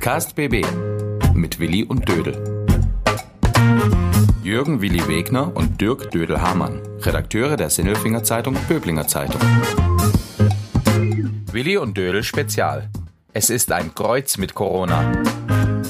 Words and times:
Podcast 0.00 0.34
BB 0.34 0.64
mit 1.34 1.60
Willi 1.60 1.84
und 1.84 2.08
Dödel. 2.08 2.64
Jürgen 4.42 4.80
Willi 4.80 5.06
Wegner 5.06 5.54
und 5.54 5.78
Dirk 5.78 6.10
Dödel-Hamann, 6.10 6.80
Redakteure 7.02 7.58
der 7.58 7.68
Sinnelfinger 7.68 8.24
Zeitung 8.24 8.56
Böblinger 8.66 9.06
Zeitung. 9.06 9.42
Willi 11.52 11.76
und 11.76 11.98
Dödel 11.98 12.22
Spezial. 12.22 12.88
Es 13.34 13.50
ist 13.50 13.72
ein 13.72 13.94
Kreuz 13.94 14.38
mit 14.38 14.54
Corona. 14.54 15.12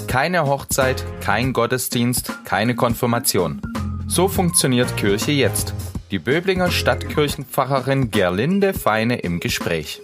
Keine 0.09 0.45
Hochzeit, 0.45 1.05
kein 1.21 1.53
Gottesdienst, 1.53 2.33
keine 2.45 2.75
Konfirmation. 2.75 3.63
So 4.09 4.27
funktioniert 4.27 4.97
Kirche 4.97 5.31
jetzt. 5.31 5.73
Die 6.11 6.19
Böblinger 6.19 6.73
Stadtkirchenpfarrerin 6.73 8.11
Gerlinde 8.11 8.75
Feine 8.75 9.21
im 9.21 9.39
Gespräch. 9.39 10.03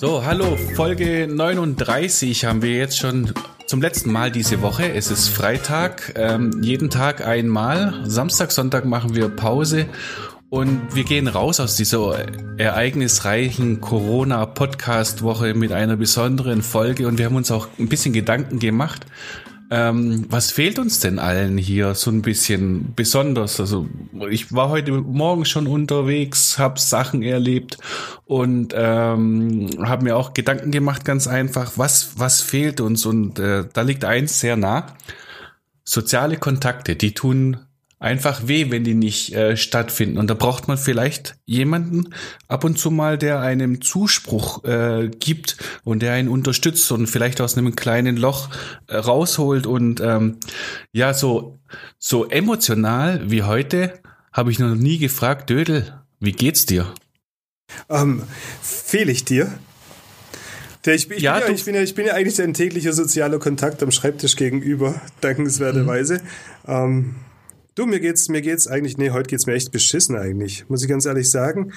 So, 0.00 0.24
hallo, 0.24 0.56
Folge 0.76 1.28
39 1.30 2.46
haben 2.46 2.62
wir 2.62 2.74
jetzt 2.74 2.96
schon 2.96 3.34
zum 3.66 3.82
letzten 3.82 4.10
Mal 4.10 4.30
diese 4.30 4.62
Woche. 4.62 4.90
Es 4.94 5.10
ist 5.10 5.28
Freitag, 5.28 6.14
ähm, 6.16 6.62
jeden 6.62 6.88
Tag 6.88 7.26
einmal. 7.26 8.00
Samstag, 8.04 8.50
Sonntag 8.50 8.86
machen 8.86 9.14
wir 9.14 9.28
Pause 9.28 9.84
und 10.48 10.94
wir 10.94 11.04
gehen 11.04 11.28
raus 11.28 11.60
aus 11.60 11.76
dieser 11.76 12.16
ereignisreichen 12.56 13.82
Corona-Podcast-Woche 13.82 15.52
mit 15.52 15.70
einer 15.70 15.98
besonderen 15.98 16.62
Folge 16.62 17.06
und 17.06 17.18
wir 17.18 17.26
haben 17.26 17.36
uns 17.36 17.50
auch 17.50 17.68
ein 17.78 17.90
bisschen 17.90 18.14
Gedanken 18.14 18.58
gemacht, 18.58 19.04
ähm, 19.70 20.26
was 20.28 20.50
fehlt 20.50 20.80
uns 20.80 20.98
denn 20.98 21.20
allen 21.20 21.56
hier 21.56 21.94
so 21.94 22.10
ein 22.10 22.22
bisschen 22.22 22.92
besonders? 22.96 23.60
Also 23.60 23.88
ich 24.28 24.52
war 24.52 24.68
heute 24.68 24.90
Morgen 24.90 25.44
schon 25.44 25.68
unterwegs, 25.68 26.58
habe 26.58 26.80
Sachen 26.80 27.22
erlebt 27.22 27.78
und 28.24 28.74
ähm, 28.76 29.70
habe 29.80 30.04
mir 30.04 30.16
auch 30.16 30.34
Gedanken 30.34 30.72
gemacht, 30.72 31.04
ganz 31.04 31.28
einfach, 31.28 31.72
was 31.76 32.18
was 32.18 32.40
fehlt 32.42 32.80
uns? 32.80 33.06
Und 33.06 33.38
äh, 33.38 33.64
da 33.72 33.82
liegt 33.82 34.04
eins 34.04 34.40
sehr 34.40 34.56
nah: 34.56 34.96
soziale 35.84 36.36
Kontakte. 36.36 36.96
Die 36.96 37.14
tun 37.14 37.58
einfach 38.00 38.48
weh, 38.48 38.70
wenn 38.70 38.82
die 38.82 38.94
nicht 38.94 39.34
äh, 39.34 39.56
stattfinden. 39.56 40.18
Und 40.18 40.28
da 40.28 40.34
braucht 40.34 40.66
man 40.66 40.78
vielleicht 40.78 41.36
jemanden 41.44 42.14
ab 42.48 42.64
und 42.64 42.78
zu 42.78 42.90
mal, 42.90 43.18
der 43.18 43.40
einem 43.40 43.82
Zuspruch 43.82 44.64
äh, 44.64 45.10
gibt 45.20 45.58
und 45.84 46.00
der 46.00 46.14
einen 46.14 46.28
unterstützt 46.28 46.90
und 46.90 47.06
vielleicht 47.06 47.40
aus 47.40 47.56
einem 47.56 47.76
kleinen 47.76 48.16
Loch 48.16 48.48
äh, 48.88 48.96
rausholt. 48.96 49.66
Und 49.66 50.00
ähm, 50.00 50.38
ja, 50.92 51.12
so, 51.12 51.60
so 51.98 52.24
emotional 52.24 53.30
wie 53.30 53.42
heute 53.42 54.00
habe 54.32 54.50
ich 54.50 54.58
noch 54.58 54.74
nie 54.74 54.98
gefragt, 54.98 55.50
Dödel, 55.50 55.94
wie 56.20 56.32
geht's 56.32 56.64
dir? 56.64 56.92
Ähm, 57.90 58.22
fehle 58.62 59.12
ich 59.12 59.26
dir? 59.26 59.52
Ich, 60.86 61.10
ich, 61.10 61.20
ja, 61.20 61.38
bin 61.38 61.48
ja, 61.48 61.54
ich, 61.54 61.64
bin 61.66 61.74
ja, 61.74 61.82
ich 61.82 61.94
bin 61.94 62.06
ja 62.06 62.14
eigentlich 62.14 62.40
ein 62.40 62.54
täglicher 62.54 62.94
sozialer 62.94 63.38
Kontakt 63.38 63.82
am 63.82 63.90
Schreibtisch 63.90 64.36
gegenüber, 64.36 65.02
dankenswerterweise. 65.20 66.14
Mhm. 66.66 66.72
Ähm, 66.72 67.14
Du, 67.76 67.86
mir 67.86 68.00
geht's, 68.00 68.28
mir 68.28 68.42
geht's 68.42 68.66
eigentlich, 68.66 68.98
nee, 68.98 69.10
heute 69.10 69.28
geht's 69.28 69.46
mir 69.46 69.54
echt 69.54 69.70
beschissen 69.70 70.16
eigentlich, 70.16 70.68
muss 70.68 70.82
ich 70.82 70.88
ganz 70.88 71.06
ehrlich 71.06 71.30
sagen. 71.30 71.72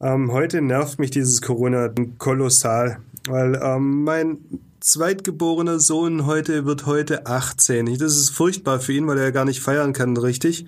Ähm, 0.00 0.32
heute 0.32 0.62
nervt 0.62 0.98
mich 0.98 1.10
dieses 1.10 1.42
Corona 1.42 1.92
kolossal, 2.16 2.98
weil 3.26 3.60
ähm, 3.62 4.04
mein 4.04 4.38
zweitgeborener 4.80 5.80
Sohn 5.80 6.24
heute 6.24 6.64
wird 6.64 6.86
heute 6.86 7.26
18. 7.26 7.86
Das 7.98 8.16
ist 8.16 8.30
furchtbar 8.30 8.80
für 8.80 8.94
ihn, 8.94 9.06
weil 9.06 9.18
er 9.18 9.24
ja 9.24 9.30
gar 9.30 9.44
nicht 9.44 9.60
feiern 9.60 9.92
kann, 9.92 10.16
richtig. 10.16 10.64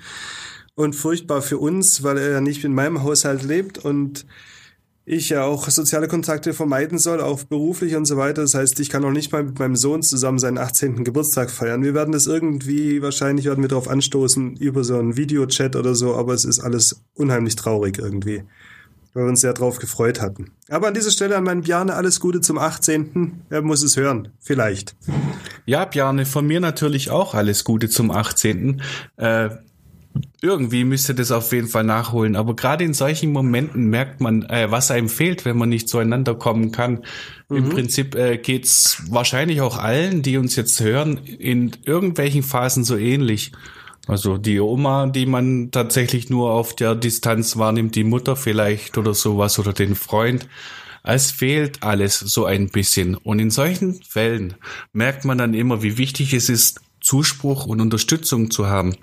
Und 0.74 0.94
furchtbar 0.94 1.40
für 1.40 1.56
uns, 1.56 2.02
weil 2.02 2.18
er 2.18 2.42
nicht 2.42 2.62
in 2.62 2.74
meinem 2.74 3.02
Haushalt 3.02 3.42
lebt 3.42 3.78
und 3.78 4.26
ich 5.08 5.28
ja 5.28 5.44
auch 5.44 5.70
soziale 5.70 6.08
Kontakte 6.08 6.52
vermeiden 6.52 6.98
soll, 6.98 7.20
auch 7.20 7.44
beruflich 7.44 7.94
und 7.94 8.06
so 8.06 8.16
weiter. 8.16 8.42
Das 8.42 8.54
heißt, 8.54 8.80
ich 8.80 8.90
kann 8.90 9.04
auch 9.04 9.12
nicht 9.12 9.30
mal 9.30 9.44
mit 9.44 9.56
meinem 9.56 9.76
Sohn 9.76 10.02
zusammen 10.02 10.40
seinen 10.40 10.58
18. 10.58 11.04
Geburtstag 11.04 11.48
feiern. 11.48 11.84
Wir 11.84 11.94
werden 11.94 12.10
das 12.10 12.26
irgendwie, 12.26 13.00
wahrscheinlich 13.00 13.46
werden 13.46 13.62
wir 13.62 13.68
darauf 13.68 13.86
anstoßen, 13.86 14.56
über 14.56 14.82
so 14.82 14.98
einen 14.98 15.16
Videochat 15.16 15.76
oder 15.76 15.94
so, 15.94 16.16
aber 16.16 16.34
es 16.34 16.44
ist 16.44 16.58
alles 16.58 17.04
unheimlich 17.14 17.54
traurig 17.54 17.98
irgendwie, 17.98 18.42
weil 19.14 19.22
wir 19.24 19.28
uns 19.28 19.42
sehr 19.42 19.52
drauf 19.52 19.78
gefreut 19.78 20.20
hatten. 20.20 20.50
Aber 20.68 20.88
an 20.88 20.94
dieser 20.94 21.12
Stelle 21.12 21.36
an 21.36 21.44
meinen 21.44 21.62
Bjarne 21.62 21.94
alles 21.94 22.18
Gute 22.18 22.40
zum 22.40 22.58
18. 22.58 23.44
Er 23.48 23.62
muss 23.62 23.84
es 23.84 23.96
hören, 23.96 24.32
vielleicht. 24.40 24.96
Ja, 25.66 25.84
Bjarne, 25.84 26.26
von 26.26 26.48
mir 26.48 26.58
natürlich 26.58 27.10
auch 27.10 27.34
alles 27.34 27.62
Gute 27.62 27.88
zum 27.88 28.10
18. 28.10 28.82
Äh, 29.18 29.50
irgendwie 30.42 30.84
müsste 30.84 31.14
das 31.14 31.30
auf 31.30 31.52
jeden 31.52 31.68
Fall 31.68 31.84
nachholen. 31.84 32.36
Aber 32.36 32.54
gerade 32.54 32.84
in 32.84 32.94
solchen 32.94 33.32
Momenten 33.32 33.88
merkt 33.88 34.20
man, 34.20 34.42
äh, 34.44 34.70
was 34.70 34.90
einem 34.90 35.08
fehlt, 35.08 35.44
wenn 35.44 35.56
man 35.56 35.68
nicht 35.68 35.88
zueinander 35.88 36.34
kommen 36.34 36.72
kann. 36.72 37.04
Mhm. 37.48 37.56
Im 37.56 37.68
Prinzip 37.70 38.14
äh, 38.14 38.38
geht's 38.38 39.02
wahrscheinlich 39.10 39.60
auch 39.60 39.78
allen, 39.78 40.22
die 40.22 40.36
uns 40.36 40.56
jetzt 40.56 40.80
hören, 40.80 41.18
in 41.18 41.72
irgendwelchen 41.84 42.42
Phasen 42.42 42.84
so 42.84 42.96
ähnlich. 42.96 43.52
Also 44.06 44.38
die 44.38 44.60
Oma, 44.60 45.06
die 45.06 45.26
man 45.26 45.70
tatsächlich 45.72 46.30
nur 46.30 46.52
auf 46.52 46.76
der 46.76 46.94
Distanz 46.94 47.56
wahrnimmt, 47.56 47.96
die 47.96 48.04
Mutter 48.04 48.36
vielleicht 48.36 48.98
oder 48.98 49.14
sowas 49.14 49.58
oder 49.58 49.72
den 49.72 49.96
Freund. 49.96 50.48
Es 51.02 51.30
fehlt 51.30 51.82
alles 51.82 52.18
so 52.18 52.46
ein 52.46 52.68
bisschen. 52.68 53.14
Und 53.14 53.38
in 53.38 53.50
solchen 53.50 54.02
Fällen 54.02 54.54
merkt 54.92 55.24
man 55.24 55.38
dann 55.38 55.54
immer, 55.54 55.82
wie 55.82 55.98
wichtig 55.98 56.34
es 56.34 56.48
ist, 56.48 56.80
Zuspruch 57.06 57.66
und 57.66 57.80
Unterstützung 57.80 58.50
zu 58.50 58.66
haben. 58.66 58.96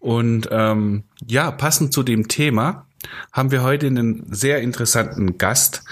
Und 0.00 0.48
ähm, 0.52 1.04
ja, 1.26 1.50
passend 1.50 1.94
zu 1.94 2.02
dem 2.02 2.28
Thema 2.28 2.86
haben 3.32 3.50
wir 3.50 3.62
heute 3.62 3.86
einen 3.86 4.26
sehr 4.30 4.60
interessanten 4.60 5.38
Gast, 5.38 5.82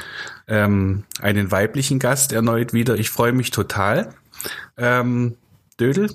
ähm, 0.49 1.05
einen 1.21 1.51
weiblichen 1.51 1.99
Gast 1.99 2.33
erneut 2.33 2.75
wieder. 2.75 2.97
Ich 2.97 3.09
freue 3.09 3.33
mich 3.33 3.53
total. 3.53 4.13
Ähm, 4.77 5.37
Dödel, 5.81 6.11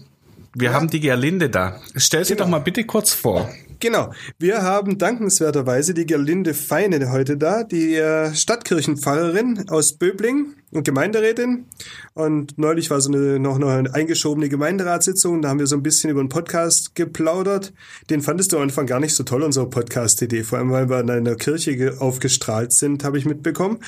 wir 0.53 0.69
ja. 0.69 0.75
haben 0.75 0.91
die 0.91 0.99
Gerlinde 0.99 1.49
da. 1.49 1.81
Stell 1.95 2.23
sie 2.23 2.33
genau. 2.33 2.45
doch 2.45 2.51
mal 2.51 2.59
bitte 2.59 2.83
kurz 2.83 3.11
vor. 3.11 3.49
Genau. 3.79 4.13
Wir 4.37 4.61
haben 4.61 4.99
dankenswerterweise 4.99 5.95
die 5.95 6.05
Gerlinde 6.05 6.53
Feine 6.53 7.11
heute 7.11 7.35
da, 7.35 7.63
die 7.63 7.95
äh, 7.95 8.35
Stadtkirchenpfarrerin 8.35 9.69
aus 9.69 9.93
Böbling 9.93 10.53
Gemeinderätin. 10.71 11.65
Und 12.13 12.57
neulich 12.57 12.89
war 12.89 13.01
so 13.01 13.11
eine 13.11 13.39
noch, 13.39 13.55
eine 13.57 13.93
eingeschobene 13.93 14.47
Gemeinderatssitzung. 14.47 15.41
Da 15.41 15.49
haben 15.49 15.59
wir 15.59 15.67
so 15.67 15.75
ein 15.75 15.83
bisschen 15.83 16.09
über 16.09 16.21
einen 16.21 16.29
Podcast 16.29 16.95
geplaudert. 16.95 17.73
Den 18.09 18.21
fandest 18.21 18.51
du 18.51 18.57
am 18.57 18.63
Anfang 18.63 18.87
gar 18.87 18.99
nicht 18.99 19.13
so 19.13 19.23
toll, 19.23 19.43
unsere 19.43 19.69
Podcast-Idee. 19.69 20.43
Vor 20.43 20.59
allem, 20.59 20.71
weil 20.71 20.89
wir 20.89 21.01
in 21.01 21.09
einer 21.09 21.35
Kirche 21.35 21.97
aufgestrahlt 21.99 22.71
sind, 22.71 23.03
habe 23.03 23.17
ich 23.17 23.25
mitbekommen. 23.25 23.83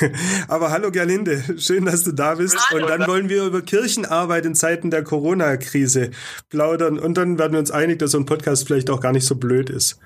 Aber 0.48 0.70
hallo 0.70 0.90
Gerlinde, 0.90 1.42
schön, 1.58 1.86
dass 1.86 2.04
du 2.04 2.12
da 2.12 2.34
bist. 2.34 2.58
Hallo. 2.70 2.82
Und 2.82 2.90
dann 2.90 3.08
wollen 3.08 3.28
wir 3.30 3.44
über 3.44 3.62
Kirchenarbeit 3.62 4.44
in 4.44 4.54
Zeiten 4.54 4.90
der 4.90 5.02
Corona-Krise 5.02 6.10
plaudern. 6.50 6.98
Und 6.98 7.14
dann 7.14 7.38
werden 7.38 7.52
wir 7.52 7.60
uns 7.60 7.70
einig, 7.70 7.98
dass 7.98 8.10
so 8.10 8.18
ein 8.18 8.26
Podcast 8.26 8.66
vielleicht 8.66 8.90
auch 8.90 9.00
gar 9.00 9.12
nicht 9.12 9.26
so 9.26 9.36
blöd 9.36 9.70
ist. 9.70 9.98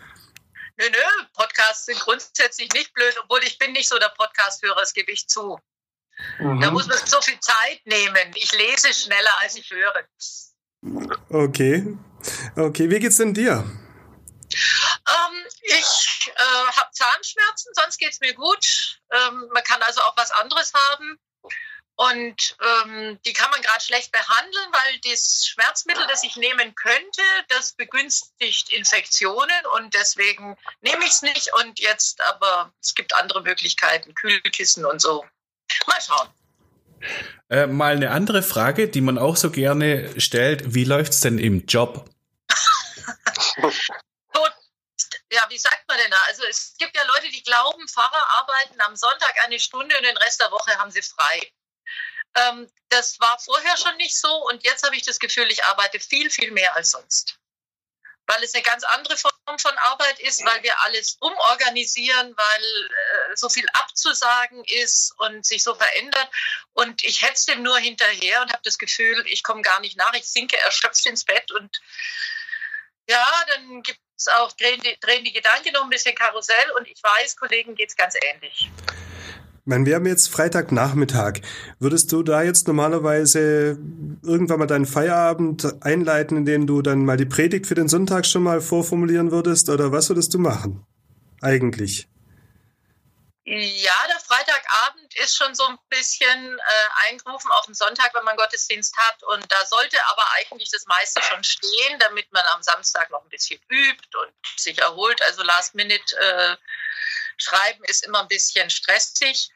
Nö, 0.79 0.87
nö, 0.91 1.27
Podcasts 1.35 1.87
sind 1.87 2.01
grundsätzlich 2.01 2.73
nicht 2.73 2.93
blöd, 2.95 3.15
obwohl 3.23 3.41
ich 3.45 3.59
bin 3.59 3.73
nicht 3.73 3.89
so 3.89 3.99
der 3.99 4.13
Podcast-Hörer, 4.17 4.81
das 4.81 4.95
gebe 4.95 5.13
ich 5.13 5.29
zu. 5.29 5.59
Mhm. 6.39 6.61
Da 6.61 6.71
muss 6.71 6.87
man 6.87 6.99
so 7.05 7.21
viel 7.21 7.39
Zeit 7.41 7.81
nehmen. 7.85 8.33
Ich 8.35 8.53
lese 8.53 8.93
schneller, 8.93 9.31
als 9.41 9.57
ich 9.57 9.71
höre. 9.71 10.05
Okay. 11.31 11.97
Okay, 12.57 12.91
wie 12.91 12.99
geht's 12.99 13.17
denn 13.17 13.35
dir? 13.35 13.65
Ähm, 14.53 15.47
ich 15.63 16.33
äh, 16.35 16.73
habe 16.73 16.91
Zahnschmerzen, 16.93 17.73
sonst 17.75 17.99
geht's 17.99 18.21
mir 18.21 18.35
gut. 18.35 19.01
Ähm, 19.11 19.49
man 19.53 19.65
kann 19.65 19.83
also 19.83 20.01
auch 20.03 20.17
was 20.17 20.31
anderes 20.31 20.73
haben. 20.75 21.19
Und 21.95 22.57
ähm, 22.61 23.21
die 23.25 23.33
kann 23.33 23.51
man 23.51 23.61
gerade 23.61 23.85
schlecht 23.85 24.13
behandeln, 24.13 24.73
weil 24.73 24.99
das 25.01 25.47
Schmerzmittel, 25.47 26.07
das 26.09 26.25
ich 26.25 26.37
nehmen 26.37 26.75
könnte, 26.75 27.23
das 27.49 27.75
begünstigt 27.75 28.71
Infektionen 28.71 29.67
und 29.75 29.93
deswegen 29.95 30.57
nehme 30.81 31.05
ich 31.05 31.11
es 31.11 31.23
nicht. 31.23 31.53
Und 31.55 31.79
jetzt 31.79 32.21
aber, 32.23 32.73
es 32.81 32.95
gibt 32.95 33.15
andere 33.15 33.43
Möglichkeiten, 33.43 34.15
Kühlkissen 34.15 34.87
und 34.87 35.01
so. 35.01 35.25
Mal 35.87 36.01
schauen. 36.01 36.29
Äh, 37.51 37.67
mal 37.67 37.97
eine 37.97 38.11
andere 38.11 38.43
Frage, 38.43 38.89
die 38.89 39.01
man 39.01 39.19
auch 39.19 39.37
so 39.37 39.51
gerne 39.51 40.21
stellt. 40.21 40.75
Wie 40.75 40.85
läuft 40.85 41.13
es 41.13 41.21
denn 41.21 41.39
im 41.39 41.67
Job? 41.67 42.09
ja, 45.31 45.47
wie 45.49 45.59
sagt 45.59 45.89
man 45.89 45.99
denn 45.99 46.11
da? 46.11 46.19
Also 46.29 46.45
es 46.45 46.75
gibt 46.79 46.97
ja 46.97 47.03
Leute, 47.05 47.31
die 47.31 47.43
glauben, 47.43 47.89
Pfarrer 47.89 48.29
arbeiten 48.39 48.81
am 48.83 48.95
Sonntag 48.95 49.35
eine 49.45 49.59
Stunde 49.59 49.97
und 49.97 50.05
den 50.05 50.17
Rest 50.19 50.41
der 50.41 50.51
Woche 50.53 50.79
haben 50.79 50.91
sie 50.91 51.03
frei. 51.03 51.53
Ähm, 52.35 52.71
das 52.89 53.19
war 53.21 53.39
vorher 53.39 53.77
schon 53.77 53.97
nicht 53.97 54.19
so 54.19 54.33
und 54.49 54.65
jetzt 54.65 54.85
habe 54.85 54.97
ich 54.97 55.03
das 55.03 55.19
Gefühl, 55.19 55.51
ich 55.51 55.65
arbeite 55.65 55.99
viel, 56.01 56.31
viel 56.31 56.51
mehr 56.53 56.77
als 56.77 56.93
sonst 56.93 57.39
weil 58.27 58.43
es 58.43 58.55
eine 58.55 58.63
ganz 58.63 58.85
andere 58.85 59.17
Form 59.17 59.32
von 59.59 59.77
Arbeit 59.79 60.19
ist, 60.21 60.45
weil 60.45 60.63
wir 60.63 60.81
alles 60.83 61.17
umorganisieren, 61.21 62.35
weil 62.37 62.91
äh, 62.91 63.37
so 63.37 63.49
viel 63.49 63.67
abzusagen 63.73 64.65
ist 64.65 65.15
und 65.19 65.45
sich 65.45 65.63
so 65.63 65.75
verändert. 65.75 66.29
Und 66.73 67.05
ich 67.05 67.23
hetze 67.23 67.53
dem 67.53 67.63
nur 67.63 67.79
hinterher 67.79 68.43
und 68.43 68.53
habe 68.53 68.63
das 68.65 68.79
Gefühl, 68.79 69.25
ich 69.27 69.43
komme 69.43 69.63
gar 69.63 69.81
nicht 69.81 69.97
nach, 69.97 70.15
ich 70.15 70.27
sinke 70.27 70.59
erschöpft 70.59 71.07
ins 71.07 71.25
Bett 71.25 71.51
und 71.53 71.81
ja, 73.09 73.27
dann 73.49 73.83
gibt 73.83 74.01
es 74.17 74.29
auch, 74.29 74.53
drehen 74.53 74.81
die, 74.81 74.99
drehen 75.01 75.25
die 75.25 75.33
Gedanken 75.33 75.73
noch 75.73 75.83
ein 75.83 75.91
bisschen 75.91 76.15
Karussell 76.15 76.71
und 76.79 76.87
ich 76.89 77.03
weiß, 77.03 77.37
Kollegen 77.37 77.75
geht 77.75 77.91
es 77.91 77.97
ganz 77.97 78.15
ähnlich. 78.23 78.71
Meine, 79.65 79.87
wir 79.87 79.97
haben 79.97 80.07
jetzt 80.07 80.29
Freitagnachmittag. 80.29 81.41
Würdest 81.79 82.11
du 82.13 82.23
da 82.23 82.43
jetzt 82.43 82.67
normalerweise 82.67 83.79
irgendwann 84.23 84.59
mal 84.59 84.67
deinen 84.67 84.87
Feierabend 84.87 85.83
einleiten, 85.83 86.39
in 86.39 86.45
dem 86.45 86.67
du 86.67 86.83
dann 86.83 87.05
mal 87.05 87.17
die 87.17 87.27
Predigt 87.27 87.67
für 87.67 87.75
den 87.75 87.89
Sonntag 87.89 88.27
schon 88.27 88.43
mal 88.43 88.61
vorformulieren 88.61 89.31
würdest? 89.31 89.69
Oder 89.69 89.93
was 89.93 90.09
würdest 90.09 90.35
du 90.35 90.39
machen? 90.39 90.85
Eigentlich. 91.41 92.09
Ja, 93.45 94.07
der 94.09 94.21
Freitagabend 94.21 95.15
ist 95.17 95.37
schon 95.37 95.53
so 95.57 95.67
ein 95.67 95.77
bisschen 95.89 96.59
äh, 96.59 97.09
eingerufen 97.09 97.51
auf 97.51 97.67
den 97.67 97.75
Sonntag, 97.75 98.15
wenn 98.15 98.25
man 98.25 98.37
Gottesdienst 98.37 98.97
hat. 98.97 99.21
Und 99.25 99.51
da 99.51 99.67
sollte 99.67 99.97
aber 100.07 100.23
eigentlich 100.39 100.71
das 100.71 100.87
meiste 100.87 101.21
schon 101.23 101.43
stehen, 101.43 101.99
damit 101.99 102.33
man 102.33 102.45
am 102.55 102.63
Samstag 102.63 103.11
noch 103.11 103.23
ein 103.23 103.29
bisschen 103.31 103.61
übt 103.69 104.17
und 104.17 104.33
sich 104.57 104.79
erholt. 104.79 105.21
Also 105.23 105.43
Last 105.43 105.75
Minute 105.75 106.17
äh, 106.17 106.57
Schreiben 107.43 107.85
ist 107.85 108.05
immer 108.07 108.21
ein 108.21 108.29
bisschen 108.29 108.71
stressig. 108.71 109.49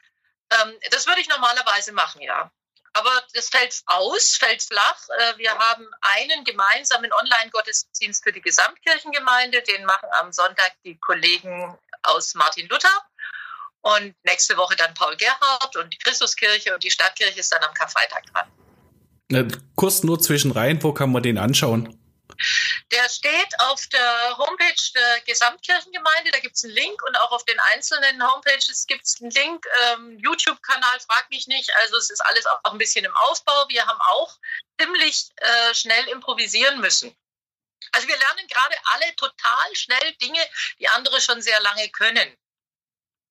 Ähm, 0.51 0.73
das 0.91 1.07
würde 1.07 1.21
ich 1.21 1.29
normalerweise 1.29 1.91
machen, 1.91 2.21
ja. 2.21 2.51
Aber 2.93 3.11
das 3.33 3.49
fällt 3.49 3.81
aus, 3.85 4.37
fällt 4.37 4.63
flach. 4.63 4.99
Äh, 5.19 5.37
wir 5.37 5.51
haben 5.51 5.87
einen 6.01 6.43
gemeinsamen 6.43 7.11
Online-Gottesdienst 7.13 8.23
für 8.23 8.31
die 8.31 8.41
Gesamtkirchengemeinde. 8.41 9.61
Den 9.61 9.85
machen 9.85 10.09
am 10.19 10.31
Sonntag 10.31 10.73
die 10.83 10.97
Kollegen 10.97 11.77
aus 12.03 12.33
Martin 12.33 12.67
Luther. 12.69 12.89
Und 13.81 14.15
nächste 14.23 14.57
Woche 14.57 14.75
dann 14.75 14.93
Paul 14.95 15.15
Gerhardt 15.15 15.75
und 15.75 15.93
die 15.93 15.97
Christuskirche 15.99 16.73
und 16.73 16.83
die 16.83 16.91
Stadtkirche 16.91 17.39
ist 17.39 17.51
dann 17.53 17.63
am 17.63 17.73
Karfreitag 17.73 18.25
dran. 18.33 18.51
Äh, 19.31 19.47
kurz 19.75 20.03
nur 20.03 20.19
zwischen 20.19 20.51
rein, 20.51 20.81
wo 20.81 20.93
kann 20.93 21.11
man 21.11 21.21
den 21.21 21.37
anschauen? 21.37 21.96
Der 22.91 23.09
steht 23.09 23.59
auf 23.59 23.85
der 23.87 24.37
Homepage 24.37 24.91
der 24.95 25.21
Gesamtkirchengemeinde, 25.21 26.31
da 26.31 26.39
gibt 26.39 26.55
es 26.55 26.63
einen 26.63 26.73
Link 26.73 27.01
und 27.07 27.15
auch 27.17 27.31
auf 27.31 27.45
den 27.45 27.59
einzelnen 27.71 28.21
Homepages 28.25 28.85
gibt 28.87 29.05
es 29.05 29.21
einen 29.21 29.31
Link. 29.31 29.65
Ähm, 29.87 30.17
YouTube-Kanal, 30.19 30.99
frag 31.01 31.29
mich 31.29 31.47
nicht. 31.47 31.69
Also 31.81 31.97
es 31.97 32.09
ist 32.09 32.21
alles 32.21 32.45
auch 32.45 32.71
ein 32.71 32.77
bisschen 32.77 33.05
im 33.05 33.15
Aufbau. 33.29 33.65
Wir 33.69 33.85
haben 33.85 33.99
auch 34.01 34.37
ziemlich 34.79 35.29
äh, 35.37 35.73
schnell 35.73 36.07
improvisieren 36.09 36.79
müssen. 36.79 37.15
Also 37.91 38.07
wir 38.07 38.17
lernen 38.17 38.47
gerade 38.47 38.75
alle 38.85 39.15
total 39.15 39.75
schnell 39.75 40.13
Dinge, 40.21 40.39
die 40.79 40.87
andere 40.89 41.21
schon 41.21 41.41
sehr 41.41 41.59
lange 41.61 41.89
können. 41.89 42.35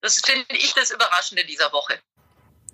Das 0.00 0.20
finde 0.24 0.56
ich 0.56 0.72
das 0.74 0.90
Überraschende 0.90 1.44
dieser 1.44 1.72
Woche. 1.72 2.00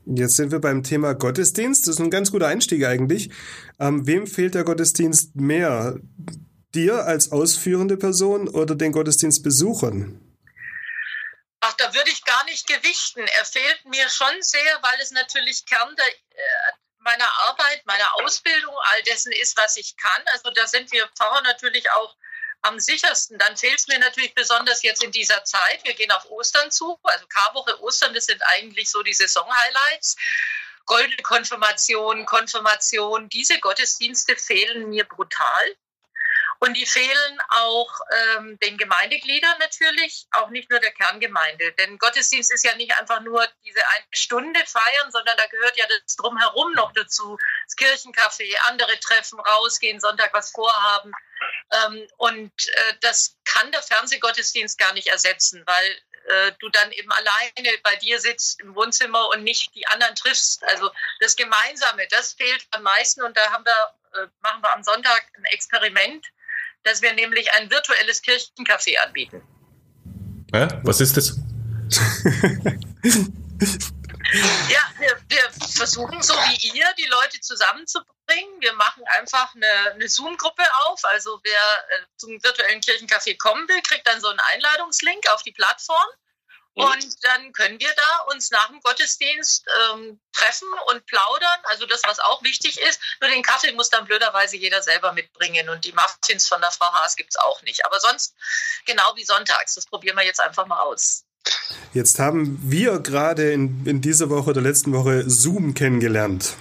Jetzt 0.04 0.36
sind 0.36 0.50
wir 0.50 0.58
beim 0.58 0.82
Thema 0.82 1.14
Gottesdienst. 1.14 1.86
Das 1.86 1.94
ist 1.94 2.00
ein 2.00 2.10
ganz 2.10 2.32
guter 2.32 2.48
Einstieg 2.48 2.84
eigentlich. 2.84 3.30
Ähm, 3.82 4.06
wem 4.06 4.29
fehlt 4.29 4.55
der 4.55 4.62
Gottesdienst 4.62 5.34
mehr? 5.34 5.96
Dir 6.73 7.05
als 7.05 7.32
ausführende 7.32 7.96
Person 7.96 8.49
oder 8.49 8.76
den 8.76 8.93
Gottesdienstbesuchern? 8.93 10.20
Ach, 11.61 11.73
da 11.73 11.93
würde 11.93 12.11
ich 12.11 12.25
gar 12.25 12.44
nicht 12.44 12.69
gewichten. 12.69 13.26
Er 13.38 13.44
fehlt 13.44 13.84
mir 13.87 14.08
schon 14.08 14.40
sehr, 14.40 14.79
weil 14.82 15.00
es 15.00 15.11
natürlich 15.11 15.67
Kern 15.67 15.96
der, 15.96 16.06
äh, 16.06 16.73
meiner 16.99 17.29
Arbeit, 17.49 17.84
meiner 17.84 18.08
Ausbildung, 18.23 18.75
all 18.93 19.02
dessen 19.02 19.32
ist, 19.32 19.56
was 19.56 19.76
ich 19.76 19.96
kann. 19.96 20.23
Also 20.32 20.52
da 20.52 20.69
sind 20.69 20.93
wir 20.93 21.08
Pfarrer 21.17 21.43
natürlich 21.43 21.90
auch 21.90 22.17
am 22.62 22.79
sichersten. 22.79 23.37
Dann 23.38 23.56
fehlt 23.56 23.81
es 23.81 23.88
mir 23.88 23.99
natürlich 23.99 24.34
besonders 24.34 24.84
jetzt 24.84 25.02
in 25.02 25.11
dieser 25.11 25.43
Zeit. 25.43 25.84
Wir 25.84 25.94
gehen 25.94 26.12
auf 26.12 26.31
Ostern 26.31 26.70
zu, 26.70 26.99
also 27.02 27.26
Karwoche, 27.26 27.82
Ostern, 27.82 28.14
das 28.14 28.26
sind 28.26 28.40
eigentlich 28.55 28.88
so 28.88 29.02
die 29.02 29.12
Saison-Highlights. 29.12 30.17
Goldene 30.87 31.23
Konfirmation, 31.23 32.26
Konfirmation, 32.26 33.29
diese 33.29 33.58
Gottesdienste 33.61 34.37
fehlen 34.37 34.88
mir 34.90 35.05
brutal. 35.05 35.76
Und 36.62 36.75
die 36.75 36.87
fehlen 36.87 37.43
auch 37.49 37.90
ähm, 38.37 38.56
den 38.61 38.79
Gemeindegliedern 38.79 39.58
natürlich, 39.58 40.29
auch 40.31 40.49
nicht 40.50 40.70
nur 40.70 40.79
der 40.79 40.93
Kerngemeinde. 40.93 41.73
Denn 41.73 41.99
Gottesdienst 41.99 42.52
ist 42.52 42.64
ja 42.64 42.76
nicht 42.76 42.96
einfach 43.00 43.20
nur 43.20 43.44
diese 43.64 43.81
eine 43.88 44.05
Stunde 44.12 44.61
feiern, 44.64 45.11
sondern 45.11 45.37
da 45.37 45.46
gehört 45.46 45.76
ja 45.76 45.87
das 45.88 46.14
Drumherum 46.14 46.73
noch 46.75 46.93
dazu. 46.93 47.37
Das 47.67 47.76
Kirchencafé, 47.76 48.55
andere 48.69 48.96
Treffen, 49.00 49.40
rausgehen, 49.40 49.99
Sonntag 49.99 50.32
was 50.34 50.52
vorhaben. 50.52 51.11
Ähm, 51.73 52.06
und 52.19 52.52
äh, 52.69 52.94
das 53.00 53.37
kann 53.44 53.73
der 53.73 53.82
Fernsehgottesdienst 53.82 54.79
gar 54.79 54.93
nicht 54.93 55.08
ersetzen, 55.08 55.64
weil 55.67 55.99
äh, 56.28 56.52
du 56.58 56.69
dann 56.70 56.92
eben 56.92 57.10
alleine 57.12 57.78
bei 57.82 57.96
dir 57.96 58.20
sitzt 58.20 58.60
im 58.60 58.74
Wohnzimmer 58.74 59.28
und 59.30 59.44
nicht 59.44 59.74
die 59.74 59.86
anderen 59.88 60.14
triffst. 60.14 60.64
Also 60.64 60.90
das 61.20 61.36
Gemeinsame, 61.36 62.06
das 62.10 62.32
fehlt 62.32 62.66
am 62.72 62.82
meisten. 62.82 63.22
Und 63.22 63.36
da 63.36 63.50
haben 63.50 63.64
wir, 63.64 64.22
äh, 64.22 64.26
machen 64.42 64.62
wir 64.62 64.74
am 64.74 64.82
Sonntag 64.82 65.24
ein 65.36 65.44
Experiment 65.46 66.26
dass 66.84 67.02
wir 67.02 67.12
nämlich 67.14 67.52
ein 67.52 67.70
virtuelles 67.70 68.22
Kirchencafé 68.22 68.98
anbieten. 68.98 69.42
Ja, 70.52 70.69
was 70.84 71.00
ist 71.00 71.16
das? 71.16 71.38
ja, 74.69 74.80
wir, 74.98 75.16
wir, 75.28 75.50
versuchen 75.74 76.22
so 76.22 76.34
wie 76.34 76.78
ihr 76.78 76.86
die 76.98 77.08
Leute 77.08 77.40
zusammenzubringen. 77.40 78.12
Wir 78.61 78.73
machen 78.75 79.02
einfach 79.19 79.55
eine, 79.55 79.93
eine 79.93 80.08
Zoom-Gruppe 80.08 80.62
auf. 80.87 81.05
Also 81.05 81.40
wer 81.43 81.52
äh, 81.52 82.06
zum 82.17 82.43
virtuellen 82.43 82.81
Kirchencafé 82.81 83.37
kommen 83.37 83.69
will, 83.69 83.81
kriegt 83.82 84.06
dann 84.06 84.20
so 84.20 84.29
einen 84.29 84.40
Einladungslink 84.52 85.29
auf 85.31 85.43
die 85.43 85.52
Plattform. 85.52 86.06
Und 86.75 87.25
dann 87.25 87.52
können 87.52 87.79
wir 87.79 87.93
da 87.94 88.32
uns 88.32 88.50
nach 88.50 88.69
dem 88.69 88.81
Gottesdienst 88.81 89.67
ähm, 89.93 90.20
treffen 90.32 90.69
und 90.87 91.05
plaudern. 91.05 91.61
Also 91.64 91.84
das, 91.84 92.00
was 92.05 92.19
auch 92.19 92.43
wichtig 92.43 92.81
ist. 92.81 92.99
Nur 93.20 93.29
den 93.29 93.43
Kaffee 93.43 93.73
muss 93.73 93.90
dann 93.90 94.06
blöderweise 94.06 94.56
jeder 94.56 94.82
selber 94.82 95.12
mitbringen. 95.12 95.69
Und 95.69 95.84
die 95.84 95.93
Muffins 95.93 96.49
von 96.49 96.61
der 96.62 96.70
Frau 96.70 96.90
Haas 96.93 97.17
gibt 97.17 97.31
es 97.31 97.37
auch 97.37 97.61
nicht. 97.62 97.84
Aber 97.84 98.00
sonst 98.00 98.34
genau 98.87 99.14
wie 99.17 99.25
sonntags. 99.25 99.75
Das 99.75 99.84
probieren 99.84 100.17
wir 100.17 100.25
jetzt 100.25 100.40
einfach 100.40 100.67
mal 100.67 100.81
aus. 100.81 101.25
Jetzt 101.93 102.19
haben 102.19 102.58
wir 102.62 103.00
gerade 103.00 103.52
in, 103.52 103.84
in 103.84 104.00
dieser 104.00 104.31
Woche 104.31 104.50
oder 104.50 104.61
letzten 104.62 104.93
Woche 104.94 105.29
Zoom 105.29 105.75
kennengelernt. 105.75 106.56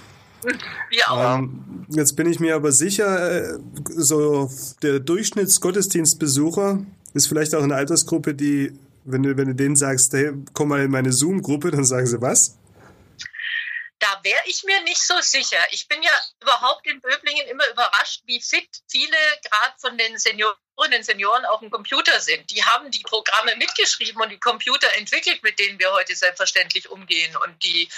Wir 0.90 1.10
auch. 1.10 1.38
Ähm, 1.38 1.86
jetzt 1.90 2.16
bin 2.16 2.30
ich 2.30 2.40
mir 2.40 2.54
aber 2.54 2.72
sicher, 2.72 3.30
äh, 3.30 3.58
so 3.88 4.50
der 4.82 5.00
Durchschnittsgottesdienstbesucher 5.00 6.84
ist 7.14 7.26
vielleicht 7.26 7.54
auch 7.54 7.62
eine 7.62 7.74
Altersgruppe, 7.74 8.34
die 8.34 8.72
wenn 9.04 9.22
du, 9.22 9.36
wenn 9.36 9.48
du 9.48 9.54
denen 9.54 9.76
sagst, 9.76 10.12
hey, 10.12 10.32
komm 10.52 10.68
mal 10.68 10.82
in 10.82 10.90
meine 10.90 11.12
Zoom-Gruppe, 11.12 11.70
dann 11.70 11.84
sagen 11.84 12.06
sie 12.06 12.20
was? 12.20 12.56
Da 13.98 14.20
wäre 14.22 14.40
ich 14.46 14.64
mir 14.64 14.82
nicht 14.82 15.00
so 15.00 15.14
sicher. 15.20 15.58
Ich 15.70 15.86
bin 15.86 16.02
ja 16.02 16.10
überhaupt 16.40 16.86
in 16.86 17.00
Böblingen 17.00 17.46
immer 17.48 17.68
überrascht, 17.70 18.22
wie 18.26 18.40
fit 18.40 18.68
viele 18.88 19.16
gerade 19.44 19.74
von 19.78 19.96
den 19.96 20.18
Senioren 20.18 20.56
und 20.74 21.04
Senioren 21.04 21.44
auf 21.46 21.60
dem 21.60 21.70
Computer 21.70 22.20
sind. 22.20 22.50
Die 22.50 22.64
haben 22.64 22.90
die 22.90 23.02
Programme 23.02 23.56
mitgeschrieben 23.56 24.20
und 24.22 24.30
die 24.30 24.40
Computer 24.40 24.92
entwickelt, 24.96 25.42
mit 25.42 25.58
denen 25.58 25.78
wir 25.78 25.92
heute 25.92 26.14
selbstverständlich 26.16 26.88
umgehen. 26.90 27.36
Und 27.36 27.62
die, 27.62 27.88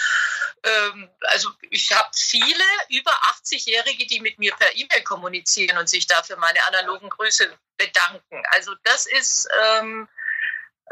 ähm, 0.63 1.09
also 1.21 1.49
ich 1.69 1.91
habe 1.91 2.09
viele 2.13 2.63
über 2.89 3.11
80-Jährige, 3.11 4.05
die 4.07 4.19
mit 4.19 4.39
mir 4.39 4.53
per 4.55 4.75
E-Mail 4.75 5.03
kommunizieren 5.03 5.77
und 5.77 5.89
sich 5.89 6.07
dafür 6.07 6.37
meine 6.37 6.63
analogen 6.65 7.09
Grüße 7.09 7.57
bedanken. 7.77 8.43
Also 8.51 8.73
das 8.83 9.05
ist 9.05 9.47
ähm, 9.63 10.07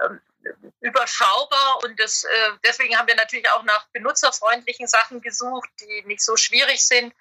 ähm, 0.06 0.22
überschaubar 0.82 1.84
und 1.84 2.00
das, 2.00 2.24
äh, 2.24 2.52
deswegen 2.66 2.98
haben 2.98 3.08
wir 3.08 3.16
natürlich 3.16 3.50
auch 3.52 3.64
nach 3.64 3.88
benutzerfreundlichen 3.94 4.88
Sachen 4.88 5.22
gesucht, 5.22 5.70
die 5.80 6.04
nicht 6.06 6.22
so 6.22 6.36
schwierig 6.36 6.86
sind. 6.86 7.14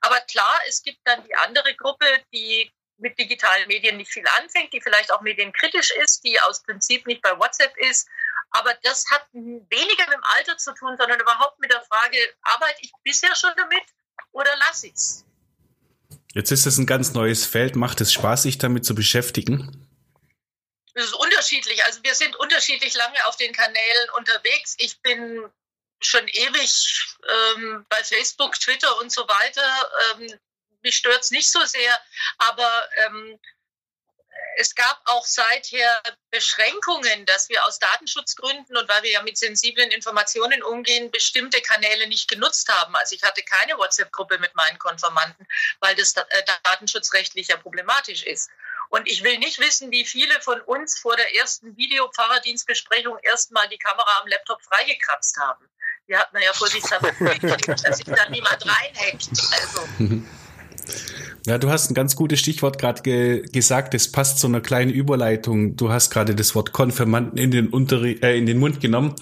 Aber 0.00 0.20
klar, 0.20 0.58
es 0.68 0.82
gibt 0.82 0.98
dann 1.04 1.24
die 1.24 1.34
andere 1.36 1.74
Gruppe, 1.74 2.06
die 2.32 2.70
mit 2.98 3.18
digitalen 3.18 3.68
Medien 3.68 3.96
nicht 3.96 4.10
viel 4.10 4.24
anfängt, 4.40 4.72
die 4.72 4.80
vielleicht 4.80 5.12
auch 5.12 5.20
medienkritisch 5.20 5.90
ist, 6.02 6.24
die 6.24 6.40
aus 6.40 6.62
Prinzip 6.62 7.06
nicht 7.06 7.22
bei 7.22 7.38
WhatsApp 7.38 7.76
ist. 7.78 8.08
Aber 8.50 8.72
das 8.82 9.04
hat 9.10 9.26
weniger 9.32 10.04
mit 10.06 10.14
dem 10.14 10.24
Alter 10.36 10.56
zu 10.56 10.72
tun, 10.74 10.96
sondern 10.98 11.20
überhaupt 11.20 11.58
mit 11.58 11.72
der 11.72 11.82
Frage, 11.82 12.16
arbeite 12.42 12.78
ich 12.80 12.92
bisher 13.02 13.34
schon 13.34 13.50
damit 13.56 13.84
oder 14.32 14.50
lasse 14.56 14.88
ich 14.88 14.94
es? 14.94 15.24
Jetzt 16.34 16.50
ist 16.50 16.66
es 16.66 16.78
ein 16.78 16.86
ganz 16.86 17.12
neues 17.12 17.46
Feld. 17.46 17.76
Macht 17.76 18.00
es 18.00 18.12
Spaß, 18.12 18.42
sich 18.42 18.58
damit 18.58 18.84
zu 18.84 18.94
beschäftigen? 18.94 19.88
Das 20.94 21.04
ist 21.06 21.14
unterschiedlich. 21.14 21.84
Also 21.84 22.02
wir 22.02 22.14
sind 22.14 22.36
unterschiedlich 22.36 22.94
lange 22.94 23.16
auf 23.26 23.36
den 23.36 23.52
Kanälen 23.52 24.10
unterwegs. 24.16 24.74
Ich 24.78 25.00
bin 25.02 25.50
schon 26.00 26.26
ewig 26.28 27.16
ähm, 27.28 27.86
bei 27.88 28.02
Facebook, 28.04 28.54
Twitter 28.58 28.98
und 29.00 29.10
so 29.10 29.22
weiter. 29.22 29.90
Ähm, 30.14 30.38
mich 30.82 30.96
stört 30.96 31.22
es 31.22 31.30
nicht 31.30 31.50
so 31.50 31.64
sehr, 31.64 31.98
aber 32.38 32.88
ähm, 33.06 33.38
es 34.58 34.74
gab 34.74 35.00
auch 35.04 35.24
seither 35.24 36.02
Beschränkungen, 36.30 37.26
dass 37.26 37.48
wir 37.48 37.64
aus 37.66 37.78
Datenschutzgründen 37.78 38.76
und 38.76 38.88
weil 38.88 39.02
wir 39.02 39.10
ja 39.12 39.22
mit 39.22 39.36
sensiblen 39.36 39.90
Informationen 39.90 40.62
umgehen, 40.62 41.10
bestimmte 41.10 41.60
Kanäle 41.60 42.08
nicht 42.08 42.28
genutzt 42.28 42.68
haben. 42.68 42.96
Also 42.96 43.14
ich 43.14 43.22
hatte 43.22 43.42
keine 43.42 43.76
WhatsApp-Gruppe 43.76 44.38
mit 44.38 44.54
meinen 44.54 44.78
Konformanten, 44.78 45.46
weil 45.80 45.94
das 45.94 46.14
äh, 46.16 46.24
datenschutzrechtlich 46.64 47.48
ja 47.48 47.56
problematisch 47.56 48.22
ist. 48.22 48.50
Und 48.88 49.08
ich 49.08 49.22
will 49.24 49.38
nicht 49.38 49.58
wissen, 49.58 49.90
wie 49.90 50.04
viele 50.04 50.40
von 50.40 50.60
uns 50.62 50.98
vor 50.98 51.16
der 51.16 51.34
ersten 51.36 51.76
Videopfarrerdienstbesprechung 51.76 53.18
erstmal 53.22 53.68
die 53.68 53.78
Kamera 53.78 54.20
am 54.20 54.28
Laptop 54.28 54.62
freigekratzt 54.62 55.36
haben. 55.38 55.68
Die 56.08 56.16
hat 56.16 56.32
man 56.32 56.42
ja 56.42 56.52
vorsichtshalber 56.52 57.10
dass 57.10 57.96
sich 57.96 58.06
da 58.06 58.28
niemand 58.28 58.64
reinhackt. 58.64 59.28
Also. 59.52 59.88
Ja, 61.46 61.58
du 61.58 61.70
hast 61.70 61.88
ein 61.88 61.94
ganz 61.94 62.16
gutes 62.16 62.40
Stichwort 62.40 62.76
gerade 62.76 63.02
ge 63.02 63.42
gesagt. 63.52 63.94
Das 63.94 64.08
passt 64.08 64.40
zu 64.40 64.48
einer 64.48 64.60
kleinen 64.60 64.90
Überleitung. 64.90 65.76
Du 65.76 65.92
hast 65.92 66.10
gerade 66.10 66.34
das 66.34 66.56
Wort 66.56 66.72
Konfirmanden 66.72 67.38
in 67.38 67.52
den, 67.52 67.68
Unterri 67.68 68.18
äh, 68.20 68.36
in 68.36 68.46
den 68.46 68.58
Mund 68.58 68.80
genommen. 68.80 69.14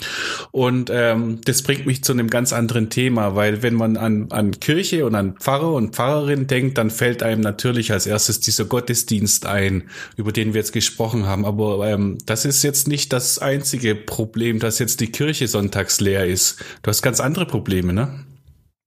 Und 0.50 0.90
ähm, 0.90 1.42
das 1.44 1.60
bringt 1.60 1.84
mich 1.84 2.02
zu 2.02 2.12
einem 2.12 2.30
ganz 2.30 2.54
anderen 2.54 2.88
Thema, 2.88 3.36
weil 3.36 3.62
wenn 3.62 3.74
man 3.74 3.98
an, 3.98 4.28
an 4.30 4.58
Kirche 4.58 5.04
und 5.04 5.14
an 5.14 5.34
Pfarrer 5.34 5.74
und 5.74 5.96
Pfarrerin 5.96 6.46
denkt, 6.46 6.78
dann 6.78 6.88
fällt 6.88 7.22
einem 7.22 7.42
natürlich 7.42 7.92
als 7.92 8.06
erstes 8.06 8.40
dieser 8.40 8.64
Gottesdienst 8.64 9.44
ein, 9.44 9.90
über 10.16 10.32
den 10.32 10.54
wir 10.54 10.60
jetzt 10.60 10.72
gesprochen 10.72 11.26
haben. 11.26 11.44
Aber 11.44 11.86
ähm, 11.86 12.16
das 12.24 12.46
ist 12.46 12.62
jetzt 12.62 12.88
nicht 12.88 13.12
das 13.12 13.38
einzige 13.38 13.94
Problem, 13.94 14.60
dass 14.60 14.78
jetzt 14.78 15.00
die 15.00 15.12
Kirche 15.12 15.46
sonntags 15.46 16.00
leer 16.00 16.26
ist. 16.26 16.64
Du 16.82 16.88
hast 16.88 17.02
ganz 17.02 17.20
andere 17.20 17.44
Probleme, 17.44 17.92
ne? 17.92 18.24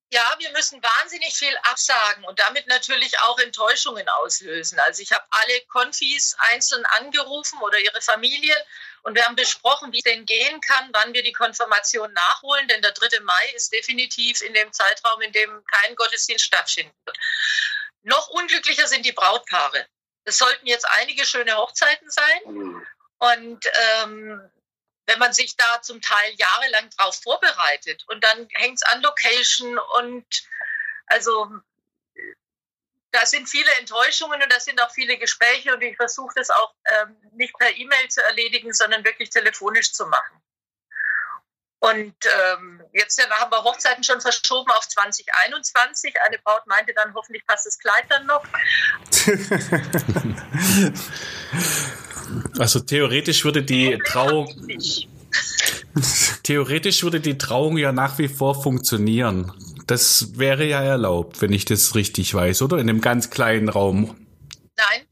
Ja, 0.09 0.35
wir 0.37 0.51
müssen 0.51 0.81
wahnsinnig 0.81 1.35
viel 1.35 1.55
absagen 1.63 2.23
und 2.23 2.39
damit 2.39 2.65
natürlich 2.67 3.19
auch 3.19 3.37
Enttäuschungen 3.39 4.07
auslösen. 4.07 4.79
Also 4.79 5.01
ich 5.01 5.11
habe 5.11 5.25
alle 5.31 5.61
Konfis 5.67 6.35
einzeln 6.51 6.85
angerufen 6.97 7.59
oder 7.61 7.77
ihre 7.77 8.01
Familien 8.01 8.57
und 9.03 9.15
wir 9.15 9.25
haben 9.25 9.35
besprochen, 9.35 9.91
wie 9.91 9.97
es 9.97 10.05
denn 10.05 10.25
gehen 10.25 10.61
kann, 10.61 10.89
wann 10.93 11.13
wir 11.13 11.23
die 11.23 11.33
Konfirmation 11.33 12.11
nachholen, 12.13 12.69
denn 12.69 12.81
der 12.81 12.93
3. 12.93 13.19
Mai 13.21 13.51
ist 13.53 13.73
definitiv 13.73 14.41
in 14.41 14.53
dem 14.53 14.71
Zeitraum, 14.71 15.21
in 15.21 15.33
dem 15.33 15.63
kein 15.65 15.95
Gottesdienst 15.95 16.45
stattfinden 16.45 16.95
wird. 17.05 17.17
Noch 18.03 18.29
unglücklicher 18.29 18.87
sind 18.87 19.05
die 19.05 19.11
Brautpaare. 19.11 19.87
Es 20.23 20.37
sollten 20.37 20.67
jetzt 20.67 20.85
einige 20.89 21.25
schöne 21.25 21.57
Hochzeiten 21.57 22.09
sein. 22.09 22.41
Mhm. 22.45 22.87
Und 23.19 23.65
ähm, 24.01 24.51
wenn 25.07 25.19
man 25.19 25.33
sich 25.33 25.55
da 25.55 25.81
zum 25.81 26.01
Teil 26.01 26.33
jahrelang 26.35 26.89
drauf 26.91 27.19
vorbereitet 27.23 28.03
und 28.07 28.23
dann 28.23 28.47
hängt 28.53 28.75
es 28.75 28.83
an 28.83 29.01
Location 29.01 29.79
und 29.97 30.25
also 31.07 31.49
da 33.11 33.25
sind 33.25 33.49
viele 33.49 33.71
Enttäuschungen 33.79 34.41
und 34.41 34.51
da 34.51 34.59
sind 34.59 34.81
auch 34.81 34.91
viele 34.91 35.17
Gespräche 35.17 35.73
und 35.73 35.81
ich 35.81 35.95
versuche 35.95 36.33
das 36.35 36.49
auch 36.49 36.73
ähm, 36.85 37.15
nicht 37.31 37.57
per 37.57 37.75
E-Mail 37.75 38.07
zu 38.09 38.21
erledigen, 38.21 38.73
sondern 38.73 39.03
wirklich 39.05 39.29
telefonisch 39.29 39.93
zu 39.93 40.05
machen. 40.05 40.41
Und 41.79 42.15
ähm, 42.25 42.83
jetzt 42.91 43.21
haben 43.21 43.51
wir 43.51 43.63
Hochzeiten 43.63 44.03
schon 44.03 44.19
verschoben 44.19 44.71
auf 44.71 44.87
2021. 44.87 46.15
Eine 46.25 46.39
Braut 46.39 46.65
meinte 46.67 46.93
dann, 46.93 47.13
hoffentlich 47.13 47.45
passt 47.45 47.65
das 47.65 47.79
Kleid 47.79 48.05
dann 48.09 48.25
noch. 48.25 48.43
Also 52.57 52.79
theoretisch 52.79 53.43
würde 53.43 53.63
die 53.63 53.97
Trauung 54.05 54.47
theoretisch 56.43 57.03
würde 57.03 57.19
die 57.19 57.37
Trauung 57.37 57.77
ja 57.77 57.91
nach 57.91 58.17
wie 58.17 58.27
vor 58.27 58.61
funktionieren. 58.61 59.51
Das 59.87 60.37
wäre 60.37 60.65
ja 60.65 60.83
erlaubt, 60.83 61.41
wenn 61.41 61.53
ich 61.53 61.65
das 61.65 61.95
richtig 61.95 62.33
weiß, 62.33 62.61
oder? 62.61 62.77
In 62.77 62.89
einem 62.89 63.01
ganz 63.01 63.29
kleinen 63.29 63.69
Raum. 63.69 64.27
Nein. 64.75 65.07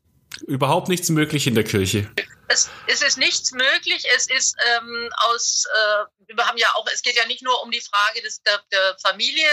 Überhaupt 0.47 0.89
nichts 0.89 1.09
möglich 1.09 1.47
in 1.47 1.55
der 1.55 1.63
Kirche. 1.63 2.09
Es, 2.47 2.69
es 2.87 3.01
ist 3.01 3.17
nichts 3.17 3.51
möglich. 3.53 4.05
Es 4.15 4.27
ist 4.27 4.55
ähm, 4.77 5.09
aus, 5.29 5.65
äh, 5.65 6.35
wir 6.35 6.45
haben 6.45 6.57
ja 6.57 6.67
auch, 6.75 6.85
es 6.93 7.01
geht 7.01 7.15
ja 7.15 7.25
nicht 7.25 7.41
nur 7.41 7.63
um 7.63 7.71
die 7.71 7.81
Frage 7.81 8.21
des, 8.21 8.41
der, 8.43 8.61
der 8.71 8.97
Familie, 9.01 9.47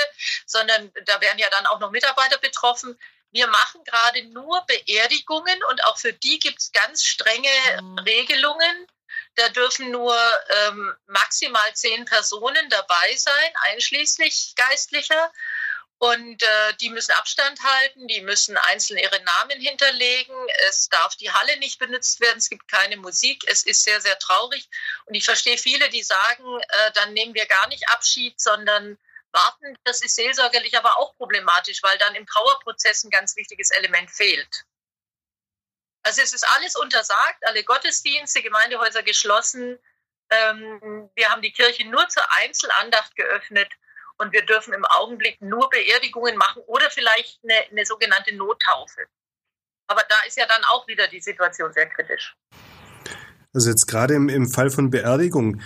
sondern 0.44 0.90
da 1.06 1.20
werden 1.20 1.38
ja 1.38 1.48
dann 1.50 1.66
auch 1.66 1.80
noch 1.80 1.90
Mitarbeiter 1.90 2.38
betroffen. 2.38 2.98
Wir 3.32 3.46
machen 3.46 3.82
gerade 3.84 4.24
nur 4.26 4.64
Beerdigungen 4.66 5.64
und 5.70 5.84
auch 5.84 5.98
für 5.98 6.12
die 6.12 6.38
gibt 6.38 6.60
es 6.60 6.72
ganz 6.72 7.02
strenge 7.04 7.48
mhm. 7.80 7.98
Regelungen. 8.00 8.86
Da 9.36 9.48
dürfen 9.48 9.90
nur 9.90 10.16
ähm, 10.66 10.94
maximal 11.06 11.74
zehn 11.74 12.04
Personen 12.04 12.68
dabei 12.68 13.16
sein, 13.16 13.52
einschließlich 13.62 14.52
Geistlicher. 14.56 15.32
Und 15.96 16.42
äh, 16.42 16.74
die 16.80 16.90
müssen 16.90 17.12
Abstand 17.12 17.62
halten, 17.62 18.08
die 18.08 18.22
müssen 18.22 18.56
einzeln 18.56 18.98
ihre 18.98 19.22
Namen 19.22 19.60
hinterlegen. 19.60 20.34
Es 20.68 20.88
darf 20.88 21.14
die 21.14 21.30
Halle 21.30 21.56
nicht 21.58 21.78
benutzt 21.78 22.20
werden, 22.20 22.38
es 22.38 22.50
gibt 22.50 22.66
keine 22.66 22.96
Musik. 22.96 23.44
Es 23.46 23.62
ist 23.62 23.84
sehr, 23.84 24.00
sehr 24.00 24.18
traurig. 24.18 24.68
Und 25.06 25.14
ich 25.14 25.24
verstehe 25.24 25.56
viele, 25.56 25.88
die 25.90 26.02
sagen, 26.02 26.60
äh, 26.60 26.92
dann 26.94 27.12
nehmen 27.12 27.34
wir 27.34 27.46
gar 27.46 27.68
nicht 27.68 27.88
Abschied, 27.90 28.40
sondern 28.40 28.98
warten, 29.32 29.76
das 29.84 30.02
ist 30.02 30.16
seelsorgerlich 30.16 30.76
aber 30.76 30.98
auch 30.98 31.16
problematisch, 31.16 31.82
weil 31.82 31.98
dann 31.98 32.14
im 32.14 32.26
Trauerprozess 32.26 33.04
ein 33.04 33.10
ganz 33.10 33.36
wichtiges 33.36 33.70
Element 33.70 34.10
fehlt. 34.10 34.64
Also 36.02 36.20
es 36.20 36.32
ist 36.32 36.48
alles 36.56 36.76
untersagt, 36.76 37.46
alle 37.46 37.62
Gottesdienste, 37.62 38.42
Gemeindehäuser 38.42 39.02
geschlossen. 39.02 39.78
Ähm, 40.30 41.10
wir 41.14 41.30
haben 41.30 41.42
die 41.42 41.52
Kirche 41.52 41.86
nur 41.88 42.08
zur 42.08 42.24
Einzelandacht 42.32 43.14
geöffnet 43.14 43.72
und 44.18 44.32
wir 44.32 44.44
dürfen 44.44 44.74
im 44.74 44.84
Augenblick 44.84 45.40
nur 45.40 45.70
Beerdigungen 45.70 46.36
machen 46.36 46.62
oder 46.66 46.90
vielleicht 46.90 47.40
eine, 47.44 47.66
eine 47.70 47.86
sogenannte 47.86 48.34
Nottaufe. 48.34 49.06
Aber 49.86 50.02
da 50.08 50.16
ist 50.26 50.36
ja 50.36 50.46
dann 50.46 50.62
auch 50.70 50.86
wieder 50.88 51.06
die 51.08 51.20
Situation 51.20 51.72
sehr 51.72 51.88
kritisch. 51.88 52.34
Also 53.54 53.70
jetzt 53.70 53.86
gerade 53.86 54.14
im, 54.14 54.28
im 54.28 54.48
Fall 54.48 54.70
von 54.70 54.90
Beerdigung, 54.90 55.60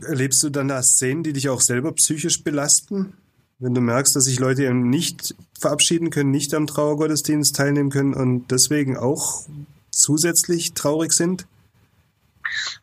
Erlebst 0.00 0.42
du 0.42 0.48
dann 0.48 0.68
da 0.68 0.82
Szenen, 0.82 1.22
die 1.22 1.32
dich 1.32 1.48
auch 1.48 1.60
selber 1.60 1.92
psychisch 1.92 2.42
belasten? 2.42 3.16
Wenn 3.58 3.74
du 3.74 3.80
merkst, 3.80 4.16
dass 4.16 4.24
sich 4.24 4.40
Leute 4.40 4.64
eben 4.64 4.90
nicht 4.90 5.34
verabschieden 5.58 6.10
können, 6.10 6.30
nicht 6.30 6.54
am 6.54 6.66
Trauergottesdienst 6.66 7.54
teilnehmen 7.54 7.90
können 7.90 8.14
und 8.14 8.48
deswegen 8.48 8.96
auch 8.96 9.44
zusätzlich 9.90 10.72
traurig 10.72 11.12
sind? 11.12 11.46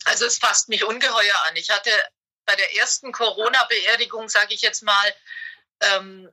Also 0.06 0.26
es 0.26 0.38
fasst 0.38 0.70
mich 0.70 0.86
ungeheuer 0.86 1.36
an. 1.50 1.56
Ich 1.56 1.70
hatte 1.70 1.90
bei 2.46 2.56
der 2.56 2.78
ersten 2.78 3.12
Corona-Beerdigung, 3.12 4.30
sage 4.30 4.54
ich 4.54 4.62
jetzt 4.62 4.84
mal, 4.84 5.14
ähm, 5.82 6.30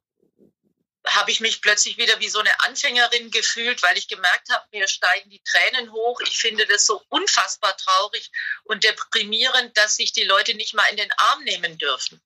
habe 1.09 1.31
ich 1.31 1.41
mich 1.41 1.63
plötzlich 1.63 1.99
wieder 1.99 2.19
wie 2.21 2.29
so 2.29 2.41
eine 2.41 2.61
Anfängerin 2.61 3.31
gefühlt, 3.31 3.83
weil 3.83 3.97
ich 3.97 4.09
gemerkt 4.09 4.49
habe, 4.51 4.67
mir 4.73 4.89
steigen 4.89 5.31
die 5.31 5.43
Tränen 5.43 5.93
hoch. 5.93 6.21
Ich 6.21 6.39
finde 6.39 6.67
das 6.67 6.87
so 6.87 7.03
unfassbar 7.09 7.77
traurig 7.77 8.31
und 8.65 8.85
deprimierend, 8.85 9.77
dass 9.77 9.97
sich 9.97 10.13
die 10.13 10.25
Leute 10.25 10.55
nicht 10.55 10.75
mal 10.75 10.87
in 10.91 10.97
den 10.97 11.13
Arm 11.17 11.45
nehmen 11.45 11.79
dürfen. 11.79 12.21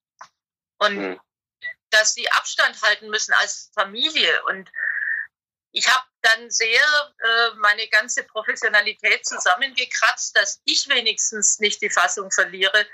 Und 0.78 0.96
mhm. 0.96 1.20
dass 1.90 2.14
sie 2.14 2.30
Abstand 2.32 2.80
halten 2.82 3.08
müssen 3.08 3.34
als 3.34 3.70
Familie. 3.74 4.42
Und 4.44 4.70
ich 5.72 5.86
habe 5.88 6.04
dann 6.22 6.50
sehr 6.50 7.14
äh, 7.18 7.50
meine 7.56 7.86
ganze 7.88 8.24
Professionalität 8.24 9.26
zusammengekratzt, 9.26 10.36
dass 10.36 10.60
ich 10.64 10.88
wenigstens 10.88 11.58
nicht 11.58 11.82
die 11.82 11.90
Fassung 11.90 12.30
verliere, 12.30 12.86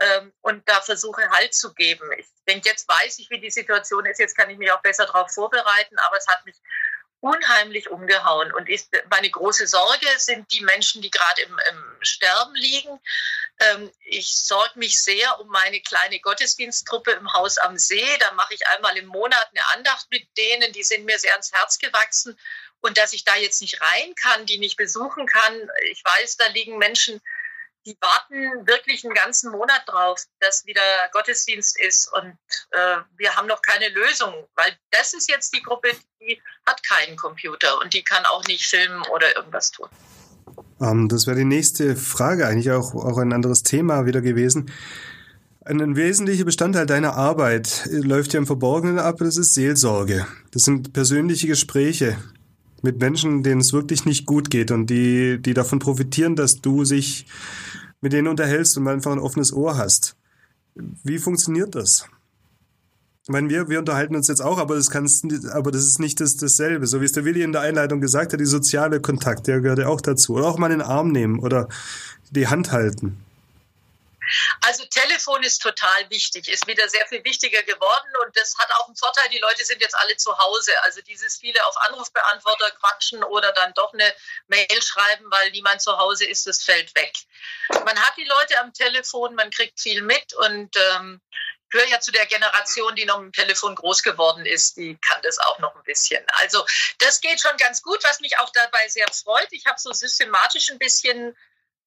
ähm, 0.00 0.32
und 0.42 0.68
da 0.68 0.80
versuche 0.80 1.30
Halt 1.30 1.54
zu 1.54 1.72
geben. 1.74 2.10
Ich 2.18 2.26
denke, 2.46 2.68
jetzt 2.68 2.88
weiß 2.88 3.18
ich, 3.18 3.30
wie 3.30 3.40
die 3.40 3.50
Situation 3.50 4.04
ist, 4.06 4.18
jetzt 4.18 4.36
kann 4.36 4.50
ich 4.50 4.58
mich 4.58 4.70
auch 4.70 4.82
besser 4.82 5.06
darauf 5.06 5.32
vorbereiten, 5.32 5.98
aber 5.98 6.16
es 6.16 6.26
hat 6.26 6.44
mich 6.44 6.56
unheimlich 7.20 7.90
umgehauen. 7.90 8.52
Und 8.52 8.68
ich, 8.68 8.86
meine 9.10 9.30
große 9.30 9.66
Sorge 9.66 10.06
sind 10.18 10.50
die 10.52 10.60
Menschen, 10.60 11.02
die 11.02 11.10
gerade 11.10 11.42
im, 11.42 11.58
im, 11.70 11.84
Sterben 12.02 12.54
liegen. 12.54 13.00
Ähm, 13.58 13.90
ich 14.04 14.28
sorge 14.28 14.78
mich 14.78 15.02
sehr 15.02 15.40
um 15.40 15.48
meine 15.48 15.80
kleine 15.80 16.20
Gottesdiensttruppe 16.20 17.12
im 17.12 17.32
Haus 17.32 17.58
am 17.58 17.78
See. 17.78 18.06
Da 18.20 18.32
mache 18.32 18.54
ich 18.54 18.66
einmal 18.68 18.96
im 18.96 19.06
Monat 19.06 19.48
eine 19.50 19.66
Andacht 19.72 20.06
mit 20.10 20.28
denen. 20.36 20.72
Die 20.72 20.84
sind 20.84 21.04
mir 21.04 21.18
sehr 21.18 21.32
ans 21.32 21.52
Herz 21.52 21.78
gewachsen. 21.78 22.38
Und 22.80 22.98
dass 22.98 23.12
ich 23.12 23.24
da 23.24 23.34
jetzt 23.34 23.60
nicht 23.62 23.80
rein 23.80 24.14
kann, 24.14 24.46
die 24.46 24.58
nicht 24.58 24.76
besuchen 24.76 25.26
kann. 25.26 25.68
Ich 25.90 26.04
weiß, 26.04 26.36
da 26.36 26.46
liegen 26.48 26.78
Menschen 26.78 27.20
die 27.86 27.96
warten 28.00 28.66
wirklich 28.66 29.04
einen 29.04 29.14
ganzen 29.14 29.52
Monat 29.52 29.82
drauf, 29.86 30.20
dass 30.40 30.66
wieder 30.66 30.82
Gottesdienst 31.12 31.80
ist 31.80 32.12
und 32.12 32.36
äh, 32.72 32.96
wir 33.16 33.36
haben 33.36 33.46
noch 33.46 33.62
keine 33.62 33.88
Lösung, 33.90 34.34
weil 34.56 34.76
das 34.90 35.14
ist 35.14 35.30
jetzt 35.30 35.54
die 35.54 35.62
Gruppe, 35.62 35.88
die 36.20 36.42
hat 36.66 36.82
keinen 36.82 37.16
Computer 37.16 37.80
und 37.80 37.94
die 37.94 38.02
kann 38.02 38.24
auch 38.26 38.44
nicht 38.44 38.66
filmen 38.66 39.02
oder 39.14 39.36
irgendwas 39.36 39.70
tun. 39.70 39.88
Um, 40.78 40.86
ähm, 40.86 41.08
das 41.08 41.26
wäre 41.26 41.36
die 41.36 41.44
nächste 41.44 41.96
Frage, 41.96 42.46
eigentlich 42.46 42.72
auch, 42.72 42.94
auch 42.94 43.18
ein 43.18 43.32
anderes 43.32 43.62
Thema 43.62 44.04
wieder 44.04 44.20
gewesen. 44.20 44.72
Ein 45.64 45.96
wesentlicher 45.96 46.44
Bestandteil 46.44 46.86
deiner 46.86 47.14
Arbeit 47.14 47.88
läuft 47.90 48.32
ja 48.32 48.38
im 48.38 48.46
Verborgenen 48.46 48.98
ab, 48.98 49.16
das 49.18 49.36
ist 49.36 49.54
Seelsorge. 49.54 50.26
Das 50.52 50.62
sind 50.62 50.92
persönliche 50.92 51.48
Gespräche 51.48 52.16
mit 52.86 52.98
Menschen, 53.00 53.42
denen 53.42 53.60
es 53.60 53.74
wirklich 53.74 54.06
nicht 54.06 54.24
gut 54.24 54.50
geht 54.50 54.70
und 54.70 54.86
die, 54.86 55.38
die 55.38 55.52
davon 55.52 55.78
profitieren, 55.78 56.36
dass 56.36 56.62
du 56.62 56.84
sich 56.84 57.26
mit 58.00 58.14
denen 58.14 58.28
unterhältst 58.28 58.78
und 58.78 58.88
einfach 58.88 59.12
ein 59.12 59.18
offenes 59.18 59.52
Ohr 59.52 59.76
hast. 59.76 60.16
Wie 60.74 61.18
funktioniert 61.18 61.74
das? 61.74 62.08
Ich 63.24 63.28
meine, 63.30 63.48
wir, 63.48 63.68
wir 63.68 63.80
unterhalten 63.80 64.14
uns 64.14 64.28
jetzt 64.28 64.40
auch, 64.40 64.58
aber 64.58 64.76
das, 64.76 64.88
kannst, 64.88 65.26
aber 65.50 65.72
das 65.72 65.82
ist 65.82 65.98
nicht 65.98 66.20
das, 66.20 66.36
dasselbe. 66.36 66.86
So 66.86 67.00
wie 67.00 67.06
es 67.06 67.12
der 67.12 67.24
Willi 67.24 67.42
in 67.42 67.50
der 67.50 67.62
Einleitung 67.62 68.00
gesagt 68.00 68.32
hat, 68.32 68.38
die 68.38 68.46
soziale 68.46 69.00
Kontakt, 69.00 69.48
der 69.48 69.60
gehört 69.60 69.80
ja 69.80 69.88
auch 69.88 70.00
dazu. 70.00 70.36
Oder 70.36 70.46
auch 70.46 70.58
mal 70.58 70.68
den 70.68 70.80
Arm 70.80 71.10
nehmen 71.10 71.40
oder 71.40 71.68
die 72.30 72.46
Hand 72.46 72.70
halten. 72.70 73.16
Also 74.62 74.84
Telefon 74.86 75.42
ist 75.42 75.62
total 75.62 76.10
wichtig, 76.10 76.48
ist 76.48 76.66
wieder 76.66 76.88
sehr 76.88 77.06
viel 77.06 77.24
wichtiger 77.24 77.62
geworden 77.62 78.12
und 78.24 78.36
das 78.36 78.56
hat 78.58 78.70
auch 78.74 78.86
einen 78.86 78.96
Vorteil, 78.96 79.28
die 79.28 79.38
Leute 79.38 79.64
sind 79.64 79.80
jetzt 79.80 79.96
alle 79.96 80.16
zu 80.16 80.36
Hause. 80.36 80.72
Also 80.82 81.00
dieses 81.02 81.38
viele 81.38 81.64
auf 81.66 81.76
Anrufbeantworter 81.88 82.70
quatschen 82.72 83.22
oder 83.24 83.52
dann 83.52 83.72
doch 83.74 83.92
eine 83.92 84.12
Mail 84.48 84.82
schreiben, 84.82 85.26
weil 85.30 85.50
niemand 85.50 85.80
zu 85.82 85.96
Hause 85.96 86.26
ist, 86.26 86.46
das 86.46 86.62
fällt 86.62 86.94
weg. 86.94 87.12
Man 87.84 87.98
hat 88.00 88.16
die 88.16 88.24
Leute 88.24 88.58
am 88.60 88.72
Telefon, 88.72 89.34
man 89.34 89.50
kriegt 89.50 89.80
viel 89.80 90.02
mit 90.02 90.34
und 90.34 90.74
ähm, 90.76 91.20
gehöre 91.70 91.88
ja 91.88 92.00
zu 92.00 92.12
der 92.12 92.26
Generation, 92.26 92.94
die 92.94 93.04
noch 93.04 93.18
mit 93.20 93.34
dem 93.36 93.44
Telefon 93.44 93.74
groß 93.74 94.02
geworden 94.02 94.46
ist, 94.46 94.76
die 94.76 94.96
kann 94.98 95.20
das 95.22 95.38
auch 95.38 95.58
noch 95.58 95.74
ein 95.74 95.82
bisschen. 95.82 96.24
Also 96.34 96.64
das 96.98 97.20
geht 97.20 97.40
schon 97.40 97.56
ganz 97.58 97.82
gut, 97.82 98.02
was 98.04 98.20
mich 98.20 98.38
auch 98.38 98.50
dabei 98.50 98.88
sehr 98.88 99.06
freut. 99.12 99.48
Ich 99.50 99.66
habe 99.66 99.78
so 99.78 99.92
systematisch 99.92 100.70
ein 100.70 100.78
bisschen 100.78 101.36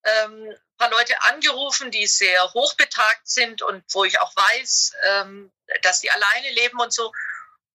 ähm, 0.03 0.49
ein 0.49 0.77
paar 0.77 0.89
Leute 0.89 1.21
angerufen, 1.23 1.91
die 1.91 2.07
sehr 2.07 2.53
hochbetagt 2.53 3.27
sind 3.27 3.61
und 3.61 3.83
wo 3.93 4.05
ich 4.05 4.19
auch 4.19 4.35
weiß, 4.35 4.93
ähm, 5.05 5.51
dass 5.81 6.01
die 6.01 6.11
alleine 6.11 6.51
leben 6.51 6.79
und 6.79 6.93
so. 6.93 7.11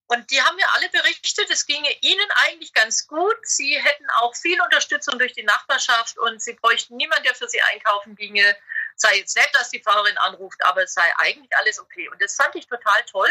Und 0.06 0.30
die 0.30 0.42
haben 0.42 0.56
mir 0.56 0.70
alle 0.74 0.88
berichtet, 0.90 1.48
es 1.50 1.66
ginge 1.66 1.90
ihnen 2.02 2.30
eigentlich 2.44 2.74
ganz 2.74 3.06
gut. 3.06 3.36
Sie 3.42 3.80
hätten 3.82 4.06
auch 4.16 4.34
viel 4.36 4.60
Unterstützung 4.60 5.18
durch 5.18 5.32
die 5.32 5.44
Nachbarschaft 5.44 6.18
und 6.18 6.42
sie 6.42 6.54
bräuchten 6.54 6.96
niemanden, 6.96 7.24
der 7.24 7.34
für 7.34 7.48
sie 7.48 7.60
einkaufen 7.72 8.14
ginge. 8.14 8.56
Sei 8.96 9.16
jetzt 9.16 9.36
nett, 9.36 9.48
dass 9.54 9.70
die 9.70 9.82
Pfarrerin 9.82 10.18
anruft, 10.18 10.62
aber 10.64 10.82
es 10.82 10.94
sei 10.94 11.10
eigentlich 11.18 11.56
alles 11.56 11.80
okay. 11.80 12.08
Und 12.10 12.20
das 12.20 12.36
fand 12.36 12.54
ich 12.54 12.66
total 12.66 13.02
toll, 13.06 13.30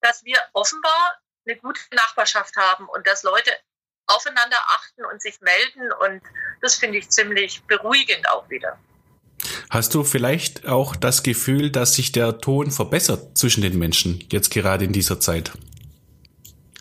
dass 0.00 0.24
wir 0.24 0.40
offenbar 0.52 1.20
eine 1.46 1.56
gute 1.58 1.82
Nachbarschaft 1.92 2.56
haben 2.56 2.88
und 2.88 3.06
dass 3.06 3.22
Leute 3.22 3.56
aufeinander 4.06 4.56
achten 4.68 5.04
und 5.04 5.20
sich 5.20 5.40
melden. 5.40 5.92
Und 6.00 6.22
das 6.60 6.76
finde 6.76 6.98
ich 6.98 7.08
ziemlich 7.10 7.62
beruhigend 7.64 8.28
auch 8.30 8.48
wieder. 8.48 8.78
Hast 9.70 9.94
du 9.94 10.04
vielleicht 10.04 10.66
auch 10.66 10.96
das 10.96 11.22
Gefühl, 11.22 11.70
dass 11.70 11.94
sich 11.94 12.12
der 12.12 12.38
Ton 12.38 12.70
verbessert 12.70 13.36
zwischen 13.36 13.62
den 13.62 13.78
Menschen, 13.78 14.24
jetzt 14.30 14.50
gerade 14.50 14.84
in 14.84 14.92
dieser 14.92 15.20
Zeit? 15.20 15.52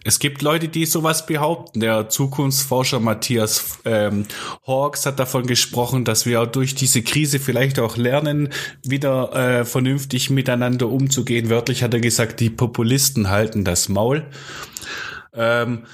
Es 0.07 0.19
gibt 0.19 0.43
Leute, 0.43 0.67
die 0.67 0.85
sowas 0.85 1.25
behaupten. 1.25 1.79
Der 1.79 2.09
Zukunftsforscher 2.09 2.99
Matthias 2.99 3.79
ähm, 3.85 4.27
Hawks 4.67 5.07
hat 5.07 5.17
davon 5.17 5.47
gesprochen, 5.47 6.05
dass 6.05 6.27
wir 6.27 6.45
durch 6.45 6.75
diese 6.75 7.01
Krise 7.01 7.39
vielleicht 7.39 7.79
auch 7.79 7.97
lernen, 7.97 8.53
wieder 8.83 9.33
äh, 9.33 9.65
vernünftig 9.65 10.29
miteinander 10.29 10.89
umzugehen. 10.89 11.49
Wörtlich 11.49 11.81
hat 11.81 11.95
er 11.95 12.01
gesagt, 12.01 12.39
die 12.39 12.51
Populisten 12.51 13.31
halten 13.31 13.65
das 13.65 13.89
Maul. 13.89 14.27
Ähm, 15.33 15.87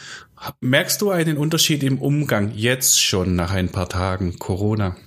merkst 0.59 1.01
du 1.01 1.11
einen 1.11 1.37
Unterschied 1.37 1.83
im 1.83 2.01
Umgang 2.01 2.51
jetzt 2.51 3.01
schon 3.01 3.35
nach 3.35 3.51
ein 3.51 3.71
paar 3.71 3.89
Tagen 3.89 4.39
Corona? 4.39 4.97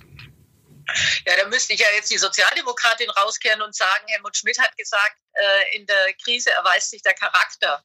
Ja, 1.25 1.35
da 1.37 1.47
müsste 1.47 1.73
ich 1.73 1.79
ja 1.79 1.87
jetzt 1.95 2.11
die 2.11 2.17
Sozialdemokratin 2.17 3.09
rauskehren 3.09 3.61
und 3.61 3.75
sagen, 3.75 4.05
Helmut 4.07 4.37
Schmidt 4.37 4.59
hat 4.59 4.75
gesagt, 4.77 5.17
äh, 5.33 5.75
in 5.75 5.85
der 5.85 6.13
Krise 6.13 6.51
erweist 6.51 6.91
sich 6.91 7.01
der 7.01 7.15
Charakter. 7.15 7.83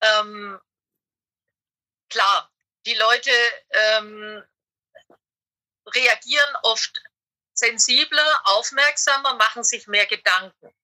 Ähm, 0.00 0.58
klar, 2.08 2.50
die 2.86 2.94
Leute 2.94 3.30
ähm, 3.70 4.42
reagieren 5.86 6.56
oft 6.62 7.02
sensibler, 7.52 8.40
aufmerksamer, 8.44 9.34
machen 9.34 9.64
sich 9.64 9.86
mehr 9.86 10.06
Gedanken. 10.06 10.74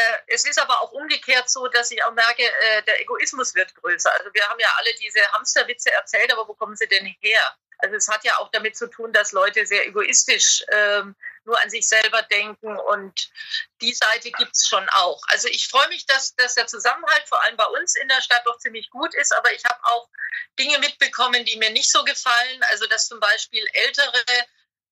Äh, 0.00 0.18
es 0.28 0.44
ist 0.44 0.58
aber 0.58 0.80
auch 0.80 0.92
umgekehrt 0.92 1.48
so, 1.50 1.66
dass 1.68 1.90
ich 1.90 2.02
auch 2.04 2.12
merke, 2.12 2.42
äh, 2.42 2.82
der 2.82 3.00
Egoismus 3.00 3.54
wird 3.54 3.74
größer. 3.74 4.10
Also 4.18 4.32
wir 4.32 4.48
haben 4.48 4.60
ja 4.60 4.72
alle 4.78 4.94
diese 4.94 5.20
Hamsterwitze 5.32 5.92
erzählt, 5.92 6.32
aber 6.32 6.46
wo 6.48 6.54
kommen 6.54 6.76
sie 6.76 6.88
denn 6.88 7.06
her? 7.20 7.56
Also 7.78 7.96
es 7.96 8.08
hat 8.08 8.24
ja 8.24 8.38
auch 8.38 8.50
damit 8.50 8.76
zu 8.76 8.88
tun, 8.88 9.12
dass 9.12 9.32
Leute 9.32 9.64
sehr 9.64 9.86
egoistisch 9.86 10.64
ähm, 10.68 11.16
nur 11.44 11.60
an 11.62 11.70
sich 11.70 11.88
selber 11.88 12.22
denken 12.22 12.76
und 12.76 13.30
die 13.80 13.94
Seite 13.94 14.30
gibt 14.32 14.54
es 14.54 14.68
schon 14.68 14.86
auch. 14.90 15.22
Also 15.28 15.48
ich 15.48 15.66
freue 15.68 15.88
mich, 15.88 16.04
dass, 16.04 16.34
dass 16.36 16.54
der 16.54 16.66
Zusammenhalt 16.66 17.26
vor 17.26 17.42
allem 17.42 17.56
bei 17.56 17.64
uns 17.64 17.96
in 17.96 18.08
der 18.08 18.20
Stadt 18.20 18.42
doch 18.44 18.58
ziemlich 18.58 18.90
gut 18.90 19.14
ist, 19.14 19.34
aber 19.34 19.52
ich 19.54 19.64
habe 19.64 19.80
auch 19.84 20.08
Dinge 20.58 20.78
mitbekommen, 20.78 21.44
die 21.46 21.56
mir 21.56 21.70
nicht 21.70 21.90
so 21.90 22.04
gefallen. 22.04 22.62
Also 22.70 22.86
dass 22.86 23.08
zum 23.08 23.18
Beispiel 23.18 23.66
ältere 23.72 24.24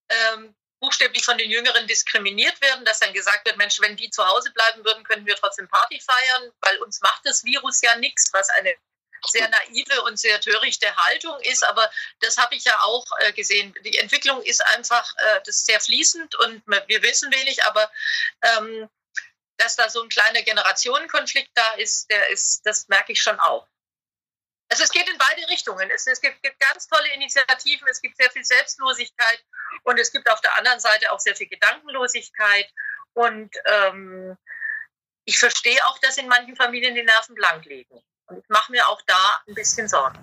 ähm, 0.09 0.57
buchstäblich 0.81 1.25
von 1.25 1.39
den 1.39 1.51
Jüngeren 1.51 1.87
diskriminiert 1.87 2.61
werden, 2.61 2.85
dass 2.85 3.01
dann 3.01 3.13
gesagt 3.13 3.47
wird, 3.47 3.57
Mensch, 3.57 3.81
wenn 3.81 3.97
die 3.97 4.11
zu 4.11 4.27
Hause 4.27 4.51
bleiben 4.53 4.85
würden, 4.85 5.05
könnten 5.05 5.27
wir 5.27 5.37
trotzdem 5.37 5.69
Party 5.69 6.01
feiern, 6.01 6.53
weil 6.61 6.79
uns 6.79 7.01
macht 7.01 7.23
das 7.25 7.45
Virus 7.45 7.81
ja 7.81 7.97
nichts, 7.97 8.33
was 8.33 8.49
eine 8.51 8.75
sehr 9.27 9.49
naive 9.49 10.03
und 10.03 10.19
sehr 10.19 10.41
törichte 10.41 10.95
Haltung 10.97 11.39
ist. 11.41 11.65
Aber 11.65 11.91
das 12.21 12.39
habe 12.39 12.55
ich 12.55 12.65
ja 12.65 12.79
auch 12.83 13.05
äh, 13.19 13.33
gesehen. 13.33 13.75
Die 13.85 13.99
Entwicklung 13.99 14.43
ist 14.43 14.65
einfach 14.67 15.13
äh, 15.17 15.41
das 15.45 15.57
ist 15.57 15.67
sehr 15.67 15.81
fließend 15.81 16.35
und 16.37 16.63
wir 16.67 17.03
wissen 17.03 17.33
wenig, 17.33 17.65
aber 17.65 17.91
ähm, 18.43 18.89
dass 19.57 19.77
da 19.77 19.91
so 19.91 20.03
ein 20.03 20.09
kleiner 20.09 20.43
Generationenkonflikt 20.43 21.51
da 21.55 21.71
ist, 21.73 22.09
der 22.11 22.29
ist, 22.29 22.65
das 22.65 22.89
merke 22.89 23.13
ich 23.13 23.21
schon 23.21 23.41
auch. 23.41 23.67
Also 24.71 24.85
es 24.85 24.91
geht 24.91 25.09
in 25.09 25.17
beide 25.19 25.49
Richtungen. 25.49 25.89
Es, 25.95 26.07
es 26.07 26.21
gibt, 26.21 26.43
gibt, 26.43 26.61
ganz 26.61 26.87
tolle 26.89 27.09
Initiativen, 27.15 27.89
es 27.91 28.03
gibt 28.03 28.17
sehr 28.17 28.31
viel 28.31 28.45
Selbstlosigkeit 28.45 29.43
und 29.85 29.99
es 29.99 30.13
gibt 30.13 30.31
auf 30.31 30.41
der 30.43 30.57
anderen 30.59 30.79
Seite 30.79 31.11
auch 31.13 31.21
sehr 31.21 31.35
viel 31.35 31.49
Gedankenlosigkeit. 31.49 32.67
Und 33.15 33.51
ähm, 33.65 34.37
ich 35.25 35.39
verstehe 35.39 35.79
auch, 35.87 35.99
dass 35.99 36.19
in 36.19 36.29
manchen 36.29 36.57
Familien 36.57 36.95
die 36.95 37.03
Nerven 37.03 37.35
blank 37.35 37.65
liegen. 37.65 38.01
Und 38.27 38.39
ich 38.39 38.49
mache 38.49 38.71
mir 38.73 38.87
auch 38.89 39.01
da 39.07 39.43
ein 39.47 39.55
bisschen 39.55 39.89
Sorgen. 39.89 40.19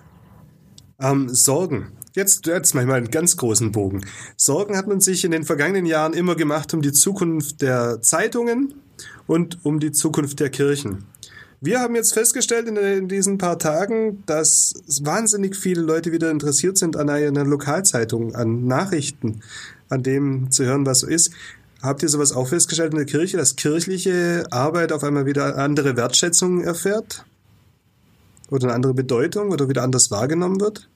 Ähm, 1.00 1.28
Sorgen. 1.28 1.98
Jetzt, 2.14 2.46
jetzt 2.46 2.74
mache 2.74 2.84
ich 2.84 2.88
mal 2.88 2.96
einen 2.96 3.10
ganz 3.10 3.36
großen 3.36 3.72
Bogen. 3.72 4.08
Sorgen 4.36 4.76
hat 4.76 4.86
man 4.86 5.00
sich 5.00 5.24
in 5.24 5.32
den 5.32 5.44
vergangenen 5.44 5.84
Jahren 5.86 6.14
immer 6.14 6.34
gemacht 6.34 6.72
um 6.72 6.80
die 6.80 6.92
Zukunft 6.92 7.60
der 7.60 8.00
Zeitungen 8.00 8.82
und 9.26 9.64
um 9.64 9.80
die 9.80 9.92
Zukunft 9.92 10.40
der 10.40 10.50
Kirchen. 10.50 11.06
Wir 11.66 11.80
haben 11.80 11.96
jetzt 11.96 12.14
festgestellt 12.14 12.68
in, 12.68 12.76
in, 12.76 13.08
diesen 13.08 13.38
paar 13.38 13.58
Tagen, 13.58 14.24
dass 14.26 14.72
wahnsinnig 15.02 15.56
viele 15.56 15.82
Leute 15.82 16.12
wieder 16.12 16.30
interessiert 16.30 16.78
sind 16.78 16.96
an 16.96 17.10
einer 17.10 17.44
Lokalzeitung, 17.44 18.34
an 18.34 18.66
Nachrichten, 18.66 19.42
an 19.88 20.02
dem 20.02 20.50
zu 20.50 20.64
hören, 20.64 20.86
was 20.86 21.00
so 21.00 21.08
ist. 21.08 21.32
Habt 21.82 22.02
ihr 22.02 22.08
sowas 22.08 22.32
auch 22.32 22.48
festgestellt 22.48 22.92
in 22.92 22.98
der 22.98 23.06
Kirche, 23.06 23.36
dass 23.36 23.56
kirchliche 23.56 24.46
Arbeit 24.50 24.92
auf 24.92 25.04
einmal 25.04 25.26
wieder 25.26 25.58
andere 25.58 25.96
Wertschätzung 25.96 26.62
erfährt? 26.62 27.26
oder 28.50 28.66
eine 28.66 28.74
andere 28.74 28.94
Bedeutung 28.94 29.50
oder 29.50 29.68
wieder 29.68 29.82
anders 29.82 30.10
wahrgenommen 30.10 30.60
wird? 30.60 30.88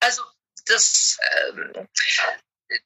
Also 0.00 0.22
das, 0.66 1.18
ähm, 1.48 1.86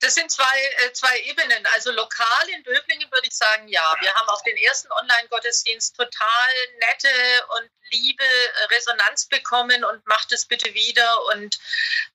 das 0.01 0.15
sind 0.15 0.31
zwei, 0.31 0.59
äh, 0.85 0.93
zwei 0.93 1.21
Ebenen. 1.21 1.65
Also 1.75 1.91
lokal 1.93 2.49
in 2.49 2.63
Döblingen 2.63 3.11
würde 3.11 3.27
ich 3.27 3.35
sagen, 3.35 3.69
ja. 3.69 3.95
Wir 4.01 4.15
haben 4.15 4.29
auf 4.29 4.43
den 4.43 4.57
ersten 4.57 4.91
Online-Gottesdienst 4.93 5.97
total 5.97 6.49
nette 6.81 7.47
und 7.57 7.71
liebe 7.91 8.25
Resonanz 8.71 9.27
bekommen 9.27 9.85
und 9.85 10.07
macht 10.07 10.33
es 10.33 10.47
bitte 10.47 10.73
wieder. 10.75 11.25
Und 11.27 11.59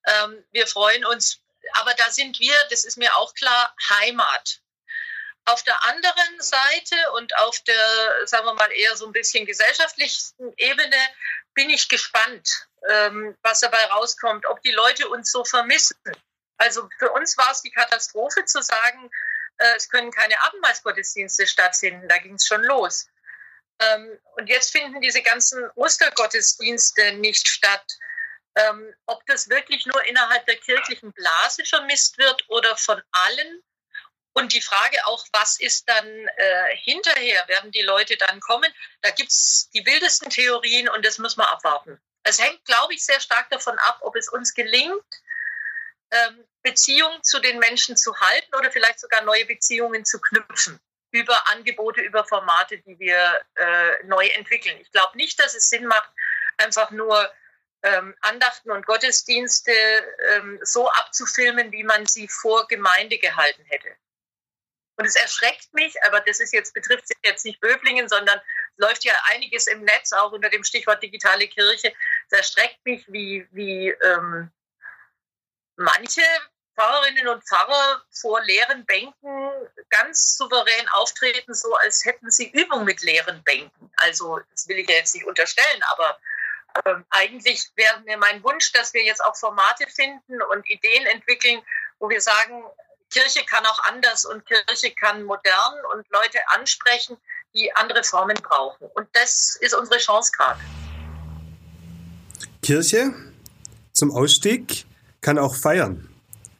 ähm, 0.08 0.44
wir 0.52 0.68
freuen 0.68 1.06
uns. 1.06 1.40
Aber 1.74 1.94
da 1.94 2.10
sind 2.10 2.40
wir, 2.40 2.56
das 2.70 2.84
ist 2.84 2.98
mir 2.98 3.16
auch 3.16 3.34
klar, 3.36 3.76
Heimat. 3.90 4.60
Auf 5.46 5.64
der 5.64 5.84
anderen 5.86 6.42
Seite 6.42 6.96
und 7.14 7.36
auf 7.38 7.60
der, 7.62 8.28
sagen 8.28 8.46
wir 8.46 8.54
mal, 8.54 8.72
eher 8.72 8.96
so 8.96 9.06
ein 9.06 9.12
bisschen 9.12 9.46
gesellschaftlichen 9.46 10.54
Ebene 10.58 10.98
bin 11.54 11.70
ich 11.70 11.90
gespannt, 11.90 12.68
ähm, 12.90 13.38
was 13.42 13.60
dabei 13.60 13.84
rauskommt, 13.86 14.46
ob 14.46 14.62
die 14.62 14.72
Leute 14.72 15.10
uns 15.10 15.32
so 15.32 15.44
vermissen. 15.44 15.98
Also 16.62 16.88
für 17.00 17.10
uns 17.12 17.36
war 17.39 17.52
es 17.52 17.63
die 17.63 17.71
Katastrophe 17.71 18.45
zu 18.45 18.62
sagen, 18.62 19.10
äh, 19.58 19.76
es 19.76 19.89
können 19.89 20.12
keine 20.12 20.39
Abendmahlsgottesdienste 20.43 21.47
stattfinden. 21.47 22.08
Da 22.08 22.19
ging 22.19 22.36
es 22.36 22.45
schon 22.45 22.62
los. 22.62 23.08
Ähm, 23.80 24.19
und 24.36 24.47
jetzt 24.47 24.71
finden 24.71 25.02
diese 25.02 25.24
ganzen 25.24 25.67
Ostergottesdienste 25.74 27.13
nicht 27.13 27.47
statt. 27.47 27.86
Ähm, 28.54 28.93
ob 29.08 29.26
das 29.26 29.50
wirklich 29.50 29.88
nur 29.88 30.06
innerhalb 30.06 30.45
der 30.45 30.58
kirchlichen 30.58 31.12
Blase 31.13 31.65
vermisst 31.65 32.19
wird 32.19 32.47
oder 32.50 32.78
von 32.78 33.02
allen, 33.12 33.63
und 34.34 34.54
die 34.54 34.62
Frage 34.62 34.97
auch, 35.08 35.26
was 35.34 35.60
ist 35.60 35.89
dann 35.89 36.08
äh, 36.08 36.78
hinterher? 36.78 37.45
Werden 37.50 37.71
die 37.71 37.82
Leute 37.82 38.15
dann 38.15 38.39
kommen? 38.39 38.71
Da 39.02 39.10
gibt 39.10 39.30
es 39.30 39.69
die 39.74 39.86
wildesten 39.86 40.30
Theorien 40.30 40.88
und 40.88 41.06
das 41.06 41.17
muss 41.17 41.36
man 41.36 41.47
abwarten. 41.47 42.00
Es 42.24 42.39
hängt, 42.39 42.63
glaube 42.65 42.93
ich, 42.93 43.04
sehr 43.04 43.19
stark 43.19 43.50
davon 43.50 43.78
ab, 43.80 43.97
ob 44.02 44.15
es 44.15 44.30
uns 44.30 44.54
gelingt, 44.54 45.04
ähm, 46.12 46.45
Beziehungen 46.63 47.24
zu 47.24 47.39
den 47.39 47.60
Menschen 47.60 47.97
zu 47.97 48.15
halten 48.19 48.56
oder 48.56 48.71
vielleicht 48.71 49.00
sogar 49.00 49.24
neue 49.24 49.45
Beziehungen 49.45 50.06
zu 50.06 50.19
knüpfen 50.19 50.80
über 51.12 51.50
Angebote, 51.50 52.02
über 52.02 52.24
Formate, 52.24 52.78
die 52.80 52.97
wir 53.00 53.41
äh, 53.56 54.04
neu 54.06 54.26
entwickeln. 54.28 54.78
Ich 54.80 54.91
glaube 54.91 55.17
nicht, 55.17 55.39
dass 55.39 55.56
es 55.56 55.69
Sinn 55.69 55.86
macht, 55.86 56.10
einfach 56.58 56.91
nur 56.91 57.30
ähm, 57.84 58.15
Andachten 58.21 58.71
und 58.71 58.86
Gottesdienste 58.86 59.74
ähm, 60.30 60.60
so 60.63 60.89
abzufilmen, 60.89 61.71
wie 61.71 61.84
man 61.84 62.06
sie 62.06 62.28
vor 62.28 62.67
Gemeinde 62.67 63.17
gehalten 63.17 63.63
hätte. 63.65 63.89
Und 64.97 65.06
es 65.06 65.15
erschreckt 65.15 65.74
mich, 65.74 65.95
aber 66.04 66.21
das 66.21 66.39
ist 66.39 66.54
jetzt, 66.54 66.74
betrifft 66.74 67.06
jetzt 67.26 67.43
nicht 67.43 67.60
Böblingen, 67.60 68.08
sondern 68.08 68.39
läuft 68.78 69.04
ja 69.04 69.13
einiges 69.32 69.67
im 69.67 69.84
Netz, 69.84 70.13
auch 70.13 70.32
unter 70.32 70.50
dem 70.50 70.63
Stichwort 70.63 71.02
digitale 71.02 71.47
Kirche. 71.47 71.93
Es 72.30 72.38
erschreckt 72.38 72.86
mich, 72.86 73.04
wie, 73.12 73.47
wie 73.52 73.89
ähm, 73.89 74.52
manche 75.82 76.22
Pfarrerinnen 76.76 77.28
und 77.28 77.44
Pfarrer 77.44 78.02
vor 78.12 78.41
leeren 78.41 78.86
Bänken 78.86 79.52
ganz 79.89 80.38
souverän 80.38 80.88
auftreten, 80.94 81.54
so 81.54 81.76
als 81.76 82.06
hätten 82.06 82.32
sie 82.32 82.50
Übung 82.50 82.86
mit 82.86 83.02
leeren 83.02 83.44
Bänken. 83.44 83.91
Also, 83.98 84.39
das 84.52 84.67
will 84.67 84.78
ich 84.78 84.89
ja 84.89 84.96
jetzt 84.96 85.13
nicht 85.13 85.26
unterstellen, 85.26 85.82
aber 85.91 86.17
ähm, 86.86 87.06
eigentlich 87.10 87.72
wäre 87.76 88.00
mir 88.02 88.17
mein 88.17 88.44
Wunsch, 88.44 88.72
dass 88.72 88.94
wir 88.94 89.04
jetzt 89.04 89.24
auch 89.24 89.36
Formate 89.36 89.86
finden 89.88 90.41
und 90.41 90.70
Ideen 90.70 91.06
entwickeln, 91.08 91.62
wo 92.00 92.10
wir 92.10 92.22
sagen, 92.22 92.63
Kirche 93.10 93.44
kann 93.46 93.65
auch 93.65 93.84
anders 93.84 94.26
und 94.26 94.46
Kirche 94.46 94.91
kann 94.96 95.24
modern 95.24 95.86
und 95.94 96.10
Leute 96.10 96.39
ansprechen, 96.48 97.17
die 97.54 97.76
andere 97.76 98.04
Formen 98.04 98.38
brauchen. 98.38 98.88
Und 98.94 99.10
das 99.13 99.58
ist 99.60 99.74
unsere 99.74 100.00
Chance 100.00 100.32
gerade. 100.36 100.62
Kirche 102.62 103.13
zum 103.91 104.12
Ausstieg 104.15 104.86
kann 105.22 105.38
auch 105.38 105.56
feiern. 105.56 106.10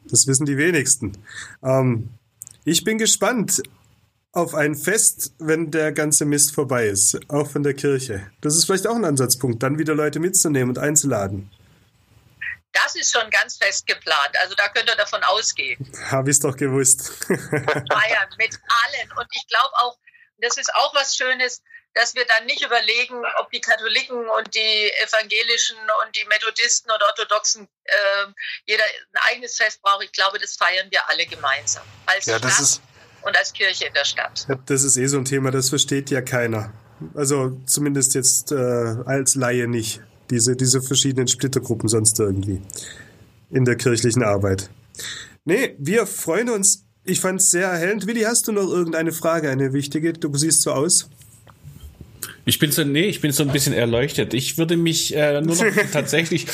Das 0.04 0.26
wissen 0.26 0.46
die 0.46 0.56
wenigsten. 0.56 1.24
Ähm, 1.62 2.10
ich 2.64 2.84
bin 2.84 2.98
gespannt 2.98 3.62
auf 4.32 4.54
ein 4.54 4.74
Fest, 4.74 5.34
wenn 5.38 5.70
der 5.70 5.92
ganze 5.92 6.24
Mist 6.24 6.54
vorbei 6.54 6.86
ist, 6.86 7.18
auch 7.28 7.50
von 7.50 7.62
der 7.62 7.74
Kirche. 7.74 8.30
Das 8.40 8.56
ist 8.56 8.64
vielleicht 8.64 8.86
auch 8.86 8.96
ein 8.96 9.04
Ansatzpunkt, 9.04 9.62
dann 9.62 9.78
wieder 9.78 9.94
Leute 9.94 10.20
mitzunehmen 10.20 10.70
und 10.70 10.78
einzuladen. 10.78 11.50
Das 12.72 12.96
ist 12.96 13.12
schon 13.12 13.28
ganz 13.30 13.58
fest 13.58 13.86
geplant. 13.86 14.34
Also 14.40 14.54
da 14.54 14.68
könnt 14.70 14.88
ihr 14.88 14.96
davon 14.96 15.22
ausgehen. 15.24 15.86
Habe 16.06 16.30
ich 16.30 16.36
es 16.36 16.40
doch 16.40 16.56
gewusst. 16.56 17.12
Feiern 17.26 18.28
mit 18.38 18.58
allen. 18.66 19.12
Und 19.18 19.26
ich 19.30 19.46
glaube 19.48 19.74
auch, 19.82 19.98
das 20.38 20.56
ist 20.56 20.74
auch 20.74 20.94
was 20.94 21.14
Schönes, 21.14 21.62
dass 21.94 22.14
wir 22.14 22.24
dann 22.24 22.46
nicht 22.46 22.64
überlegen, 22.64 23.22
ob 23.40 23.50
die 23.50 23.60
Katholiken 23.60 24.28
und 24.28 24.54
die 24.54 24.90
Evangelischen 25.06 25.76
und 26.04 26.16
die 26.16 26.24
Methodisten 26.26 26.90
und 26.90 27.02
Orthodoxen 27.02 27.68
äh, 27.84 28.26
jeder 28.66 28.84
ein 28.84 29.32
eigenes 29.32 29.56
Fest 29.56 29.82
braucht. 29.82 30.04
Ich 30.04 30.12
glaube, 30.12 30.38
das 30.38 30.56
feiern 30.56 30.88
wir 30.90 31.08
alle 31.08 31.26
gemeinsam. 31.26 31.82
Als 32.06 32.26
ja, 32.26 32.38
Stadt 32.38 32.60
ist, 32.60 32.80
und 33.22 33.36
als 33.36 33.52
Kirche 33.52 33.86
in 33.86 33.94
der 33.94 34.04
Stadt. 34.04 34.46
Das 34.66 34.82
ist 34.82 34.96
eh 34.96 35.06
so 35.06 35.18
ein 35.18 35.24
Thema, 35.24 35.50
das 35.50 35.68
versteht 35.68 36.10
ja 36.10 36.22
keiner. 36.22 36.72
Also 37.14 37.60
zumindest 37.66 38.14
jetzt 38.14 38.52
äh, 38.52 38.54
als 38.54 39.34
Laie 39.34 39.68
nicht. 39.68 40.00
Diese, 40.30 40.56
diese 40.56 40.80
verschiedenen 40.80 41.28
Splittergruppen 41.28 41.88
sonst 41.88 42.18
irgendwie 42.18 42.62
in 43.50 43.64
der 43.64 43.76
kirchlichen 43.76 44.22
Arbeit. 44.22 44.70
Nee, 45.44 45.76
wir 45.78 46.06
freuen 46.06 46.48
uns. 46.48 46.86
Ich 47.04 47.20
fand 47.20 47.40
es 47.40 47.50
sehr 47.50 47.68
erhellend. 47.68 48.06
Willi, 48.06 48.22
hast 48.22 48.48
du 48.48 48.52
noch 48.52 48.68
irgendeine 48.70 49.12
Frage, 49.12 49.50
eine 49.50 49.72
wichtige? 49.72 50.12
Du 50.12 50.34
siehst 50.34 50.62
so 50.62 50.72
aus. 50.72 51.10
Ich 52.44 52.58
bin 52.58 52.72
so, 52.72 52.82
nee, 52.82 53.04
ich 53.04 53.20
bin 53.20 53.30
so 53.30 53.44
ein 53.44 53.52
bisschen 53.52 53.72
erleuchtet. 53.72 54.34
Ich 54.34 54.58
würde 54.58 54.76
mich 54.76 55.14
äh, 55.14 55.40
nur 55.40 55.54
noch 55.54 55.64
tatsächlich, 55.92 56.46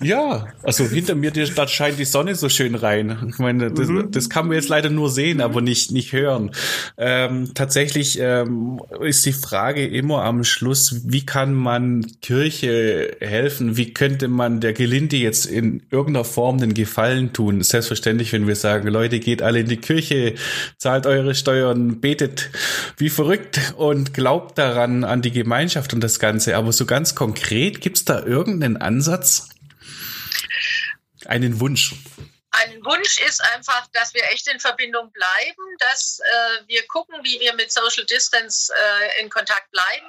ja, 0.00 0.46
also 0.62 0.84
hinter 0.84 1.16
mir, 1.16 1.32
da 1.32 1.66
scheint 1.66 1.98
die 1.98 2.04
Sonne 2.04 2.36
so 2.36 2.48
schön 2.48 2.76
rein. 2.76 3.16
Ich 3.28 3.38
meine, 3.38 3.72
das, 3.72 3.88
mhm. 3.88 4.12
das 4.12 4.30
kann 4.30 4.46
man 4.46 4.54
jetzt 4.54 4.68
leider 4.68 4.90
nur 4.90 5.10
sehen, 5.10 5.40
aber 5.40 5.60
nicht, 5.60 5.90
nicht 5.90 6.12
hören. 6.12 6.52
Ähm, 6.96 7.50
tatsächlich 7.54 8.18
ähm, 8.20 8.80
ist 9.00 9.26
die 9.26 9.32
Frage 9.32 9.84
immer 9.84 10.22
am 10.22 10.44
Schluss, 10.44 11.00
wie 11.04 11.26
kann 11.26 11.52
man 11.52 12.06
Kirche 12.22 13.16
helfen? 13.20 13.76
Wie 13.76 13.92
könnte 13.92 14.28
man 14.28 14.60
der 14.60 14.72
Gelinde 14.72 15.16
jetzt 15.16 15.46
in 15.46 15.82
irgendeiner 15.90 16.24
Form 16.24 16.58
den 16.58 16.74
Gefallen 16.74 17.32
tun? 17.32 17.60
Selbstverständlich, 17.62 18.32
wenn 18.32 18.46
wir 18.46 18.56
sagen, 18.56 18.86
Leute, 18.86 19.18
geht 19.18 19.42
alle 19.42 19.60
in 19.60 19.68
die 19.68 19.78
Kirche, 19.78 20.34
zahlt 20.78 21.06
eure 21.06 21.34
Steuern, 21.34 22.00
betet 22.00 22.50
wie 22.98 23.10
verrückt 23.10 23.74
und 23.76 24.14
glaubt 24.14 24.58
daran, 24.58 25.02
an 25.02 25.23
die 25.24 25.32
Gemeinschaft 25.32 25.92
und 25.92 26.00
das 26.00 26.18
Ganze. 26.18 26.56
Aber 26.56 26.72
so 26.72 26.86
ganz 26.86 27.14
konkret, 27.14 27.80
gibt 27.80 27.96
es 27.96 28.04
da 28.04 28.20
irgendeinen 28.20 28.76
Ansatz? 28.76 29.48
Einen 31.26 31.60
Wunsch? 31.60 31.94
Ein 32.50 32.84
Wunsch 32.84 33.20
ist 33.26 33.42
einfach, 33.56 33.88
dass 33.92 34.14
wir 34.14 34.22
echt 34.30 34.46
in 34.48 34.60
Verbindung 34.60 35.10
bleiben, 35.10 35.62
dass 35.80 36.20
äh, 36.20 36.68
wir 36.68 36.86
gucken, 36.86 37.16
wie 37.24 37.40
wir 37.40 37.54
mit 37.54 37.72
Social 37.72 38.04
Distance 38.04 38.72
äh, 38.72 39.22
in 39.22 39.28
Kontakt 39.28 39.70
bleiben 39.72 40.06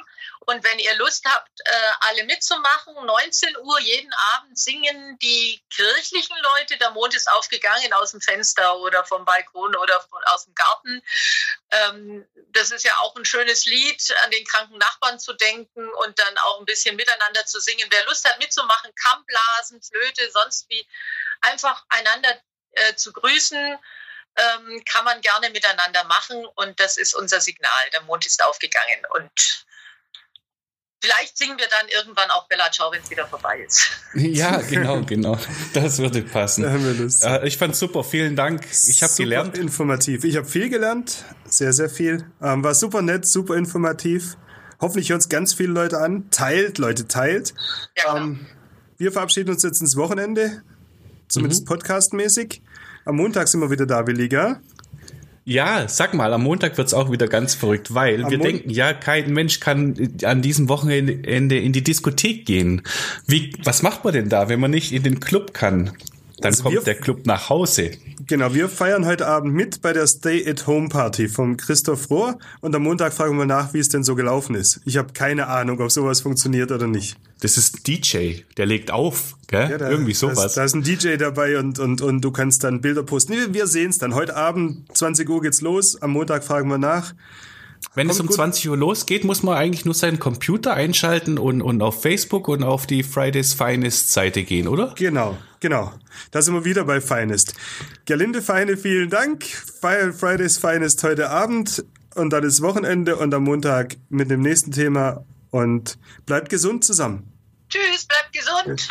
und 0.47 0.63
wenn 0.63 0.79
ihr 0.79 0.95
Lust 0.95 1.25
habt, 1.25 1.61
äh, 1.65 1.91
alle 2.01 2.23
mitzumachen, 2.23 2.93
19 3.05 3.57
Uhr 3.57 3.79
jeden 3.79 4.13
Abend 4.33 4.57
singen 4.57 5.17
die 5.19 5.63
kirchlichen 5.69 6.37
Leute, 6.37 6.77
der 6.77 6.91
Mond 6.91 7.15
ist 7.15 7.29
aufgegangen 7.31 7.93
aus 7.93 8.11
dem 8.11 8.21
Fenster 8.21 8.77
oder 8.77 9.03
vom 9.05 9.25
Balkon 9.25 9.75
oder 9.75 10.05
aus 10.27 10.45
dem 10.45 10.55
Garten. 10.55 11.01
Ähm, 11.71 12.27
das 12.49 12.71
ist 12.71 12.83
ja 12.83 12.95
auch 12.99 13.15
ein 13.15 13.25
schönes 13.25 13.65
Lied, 13.65 14.15
an 14.23 14.31
den 14.31 14.45
kranken 14.45 14.77
Nachbarn 14.77 15.19
zu 15.19 15.33
denken 15.33 15.87
und 16.05 16.19
dann 16.19 16.37
auch 16.39 16.59
ein 16.59 16.65
bisschen 16.65 16.95
miteinander 16.95 17.45
zu 17.45 17.59
singen. 17.59 17.87
Wer 17.89 18.05
Lust 18.05 18.25
hat 18.25 18.39
mitzumachen, 18.39 18.93
Kammblasen, 18.95 19.81
Flöte, 19.81 20.29
sonst 20.31 20.69
wie, 20.69 20.87
einfach 21.41 21.83
einander 21.89 22.41
äh, 22.71 22.95
zu 22.95 23.13
grüßen, 23.13 23.77
ähm, 24.37 24.83
kann 24.85 25.05
man 25.05 25.21
gerne 25.21 25.49
miteinander 25.49 26.03
machen 26.05 26.45
und 26.55 26.79
das 26.79 26.97
ist 26.97 27.13
unser 27.13 27.39
Signal. 27.41 27.89
Der 27.93 28.01
Mond 28.01 28.25
ist 28.25 28.43
aufgegangen 28.43 29.05
und 29.13 29.65
Vielleicht 31.05 31.37
singen 31.37 31.57
wir 31.57 31.67
dann 31.67 31.87
irgendwann 31.95 32.31
auch 32.31 32.47
Bella 32.47 32.71
Ciao, 32.71 32.91
wenn 32.91 33.01
es 33.01 33.09
wieder 33.09 33.27
vorbei 33.27 33.59
ist. 33.59 33.81
Ja, 34.15 34.57
genau, 34.61 35.01
genau. 35.01 35.37
Das 35.73 35.99
würde 35.99 36.21
passen. 36.21 36.63
Da. 37.21 37.37
Äh, 37.37 37.47
ich 37.47 37.57
fand 37.57 37.75
super, 37.75 38.03
vielen 38.03 38.35
Dank. 38.35 38.65
Ich 38.87 39.03
habe 39.03 39.13
gelernt. 39.13 39.57
informativ. 39.57 40.23
Ich 40.23 40.37
habe 40.37 40.47
viel 40.47 40.69
gelernt, 40.69 41.25
sehr, 41.45 41.73
sehr 41.73 41.89
viel. 41.89 42.25
Ähm, 42.41 42.63
war 42.63 42.73
super 42.73 43.01
nett, 43.01 43.25
super 43.25 43.55
informativ. 43.55 44.37
Hoffentlich 44.79 45.09
hören 45.09 45.17
uns 45.17 45.29
ganz 45.29 45.53
viele 45.53 45.73
Leute 45.73 45.99
an. 45.99 46.29
Teilt, 46.31 46.77
Leute, 46.77 47.07
teilt. 47.07 47.53
Ja, 47.97 48.17
ähm, 48.17 48.45
wir 48.97 49.11
verabschieden 49.11 49.51
uns 49.51 49.63
jetzt 49.63 49.81
ins 49.81 49.97
Wochenende, 49.97 50.63
zumindest 51.27 51.63
mhm. 51.63 51.67
podcastmäßig. 51.67 52.61
Am 53.03 53.17
Montag 53.17 53.47
sind 53.47 53.59
wir 53.59 53.69
wieder 53.69 53.85
da, 53.85 54.07
Willi, 54.07 54.29
gell? 54.29 54.59
Ja, 55.47 55.87
sag 55.87 56.15
mal, 56.15 56.33
am 56.33 56.41
Montag 56.41 56.75
wird's 56.79 56.95
auch 56.95 57.11
wieder 57.11 57.27
ganz 57.27 57.53
verrückt, 57.53 57.93
weil 57.93 58.23
am 58.23 58.31
wir 58.31 58.39
Mon 58.39 58.47
denken, 58.47 58.71
ja, 58.71 58.93
kein 58.93 59.31
Mensch 59.31 59.59
kann 59.59 59.95
an 60.23 60.41
diesem 60.41 60.69
Wochenende 60.69 61.57
in 61.57 61.71
die 61.71 61.83
Diskothek 61.83 62.47
gehen. 62.47 62.81
Wie, 63.27 63.53
was 63.63 63.83
macht 63.83 64.03
man 64.03 64.13
denn 64.13 64.27
da, 64.27 64.49
wenn 64.49 64.59
man 64.59 64.71
nicht 64.71 64.91
in 64.91 65.03
den 65.03 65.19
Club 65.19 65.53
kann? 65.53 65.91
Dann 66.39 66.51
also 66.51 66.63
kommt 66.63 66.85
der 66.85 66.95
Club 66.95 67.25
nach 67.25 67.49
Hause. 67.49 67.91
Genau, 68.27 68.53
wir 68.53 68.69
feiern 68.69 69.05
heute 69.05 69.27
Abend 69.27 69.53
mit 69.53 69.81
bei 69.81 69.93
der 69.93 70.05
Stay-at-Home-Party 70.05 71.27
von 71.27 71.57
Christoph 71.57 72.09
Rohr 72.09 72.37
und 72.61 72.75
am 72.75 72.83
Montag 72.83 73.13
fragen 73.13 73.37
wir 73.37 73.45
nach, 73.45 73.73
wie 73.73 73.79
es 73.79 73.89
denn 73.89 74.03
so 74.03 74.15
gelaufen 74.15 74.55
ist. 74.55 74.81
Ich 74.85 74.97
habe 74.97 75.13
keine 75.13 75.47
Ahnung, 75.47 75.79
ob 75.79 75.91
sowas 75.91 76.21
funktioniert 76.21 76.71
oder 76.71 76.87
nicht. 76.87 77.17
Das 77.41 77.57
ist 77.57 77.87
DJ, 77.87 78.41
der 78.57 78.65
legt 78.65 78.91
auf, 78.91 79.35
gell? 79.47 79.69
Ja, 79.69 79.77
da, 79.77 79.89
Irgendwie 79.89 80.13
sowas. 80.13 80.55
Da 80.55 80.63
ist 80.63 80.73
ein 80.73 80.83
DJ 80.83 81.17
dabei 81.17 81.57
und, 81.59 81.79
und, 81.79 82.01
und 82.01 82.21
du 82.21 82.31
kannst 82.31 82.63
dann 82.63 82.81
Bilder 82.81 83.03
posten. 83.03 83.33
Wir, 83.33 83.53
wir 83.53 83.67
sehen 83.67 83.91
es 83.91 83.99
dann. 83.99 84.15
Heute 84.15 84.35
Abend, 84.35 84.85
20 84.97 85.29
Uhr 85.29 85.41
geht's 85.41 85.61
los. 85.61 86.01
Am 86.01 86.11
Montag 86.11 86.43
fragen 86.43 86.69
wir 86.69 86.77
nach. 86.77 87.13
Wenn 87.93 88.07
Kommt 88.07 88.15
es 88.15 88.19
um 88.19 88.27
gut. 88.27 88.35
20 88.35 88.69
Uhr 88.69 88.77
losgeht, 88.77 89.23
muss 89.23 89.43
man 89.43 89.55
eigentlich 89.55 89.85
nur 89.85 89.93
seinen 89.93 90.19
Computer 90.19 90.73
einschalten 90.73 91.37
und, 91.37 91.61
und 91.61 91.81
auf 91.81 92.01
Facebook 92.01 92.47
und 92.47 92.63
auf 92.63 92.87
die 92.87 93.03
Fridays 93.03 93.53
Finest 93.53 94.11
Seite 94.11 94.43
gehen, 94.43 94.67
oder? 94.67 94.93
Genau, 94.97 95.37
genau. 95.59 95.93
Da 96.31 96.41
sind 96.41 96.53
wir 96.53 96.65
wieder 96.65 96.85
bei 96.85 96.99
Finest. 96.99 97.53
Gerlinde 98.05 98.41
Feine, 98.41 98.75
vielen 98.77 99.09
Dank. 99.09 99.45
Fridays 99.45 100.57
Finest 100.57 101.03
heute 101.03 101.29
Abend 101.29 101.85
und 102.15 102.31
dann 102.31 102.43
ist 102.43 102.61
Wochenende 102.61 103.15
und 103.17 103.33
am 103.33 103.43
Montag 103.43 103.97
mit 104.09 104.29
dem 104.29 104.41
nächsten 104.41 104.71
Thema 104.71 105.23
und 105.51 105.97
bleibt 106.25 106.49
gesund 106.49 106.83
zusammen. 106.83 107.31
Tschüss, 107.69 108.05
bleibt 108.05 108.33
gesund. 108.33 108.89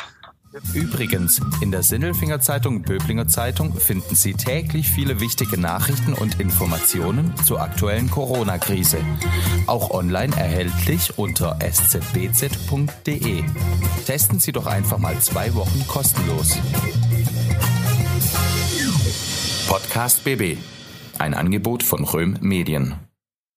Übrigens, 0.73 1.41
in 1.61 1.73
der 1.73 1.83
Sinnelfinger 1.83 2.41
Zeitung 2.41 2.83
Böblinger 2.83 3.27
Zeitung 3.27 3.75
finden 3.75 4.15
Sie 4.15 4.35
täglich 4.35 4.89
viele 4.89 5.19
wichtige 5.21 5.59
Nachrichten 5.59 6.13
und 6.13 6.41
Informationen 6.41 7.35
zur 7.45 7.61
aktuellen 7.61 8.09
Corona-Krise. 8.09 8.99
Auch 9.67 9.91
online 9.91 10.37
erhältlich 10.37 11.19
unter 11.19 11.59
szbz.de. 11.61 13.43
Testen 14.07 14.39
Sie 14.39 14.53
doch 14.53 14.67
einfach 14.67 14.99
mal 14.99 15.19
zwei 15.19 15.55
Wochen 15.55 15.87
kostenlos. 15.89 16.59
Podcast 19.69 20.23
BB. 20.23 20.59
Ein 21.19 21.35
Angebot 21.35 21.83
von 21.83 22.05
Röhm 22.05 22.39
Medien. 22.41 22.95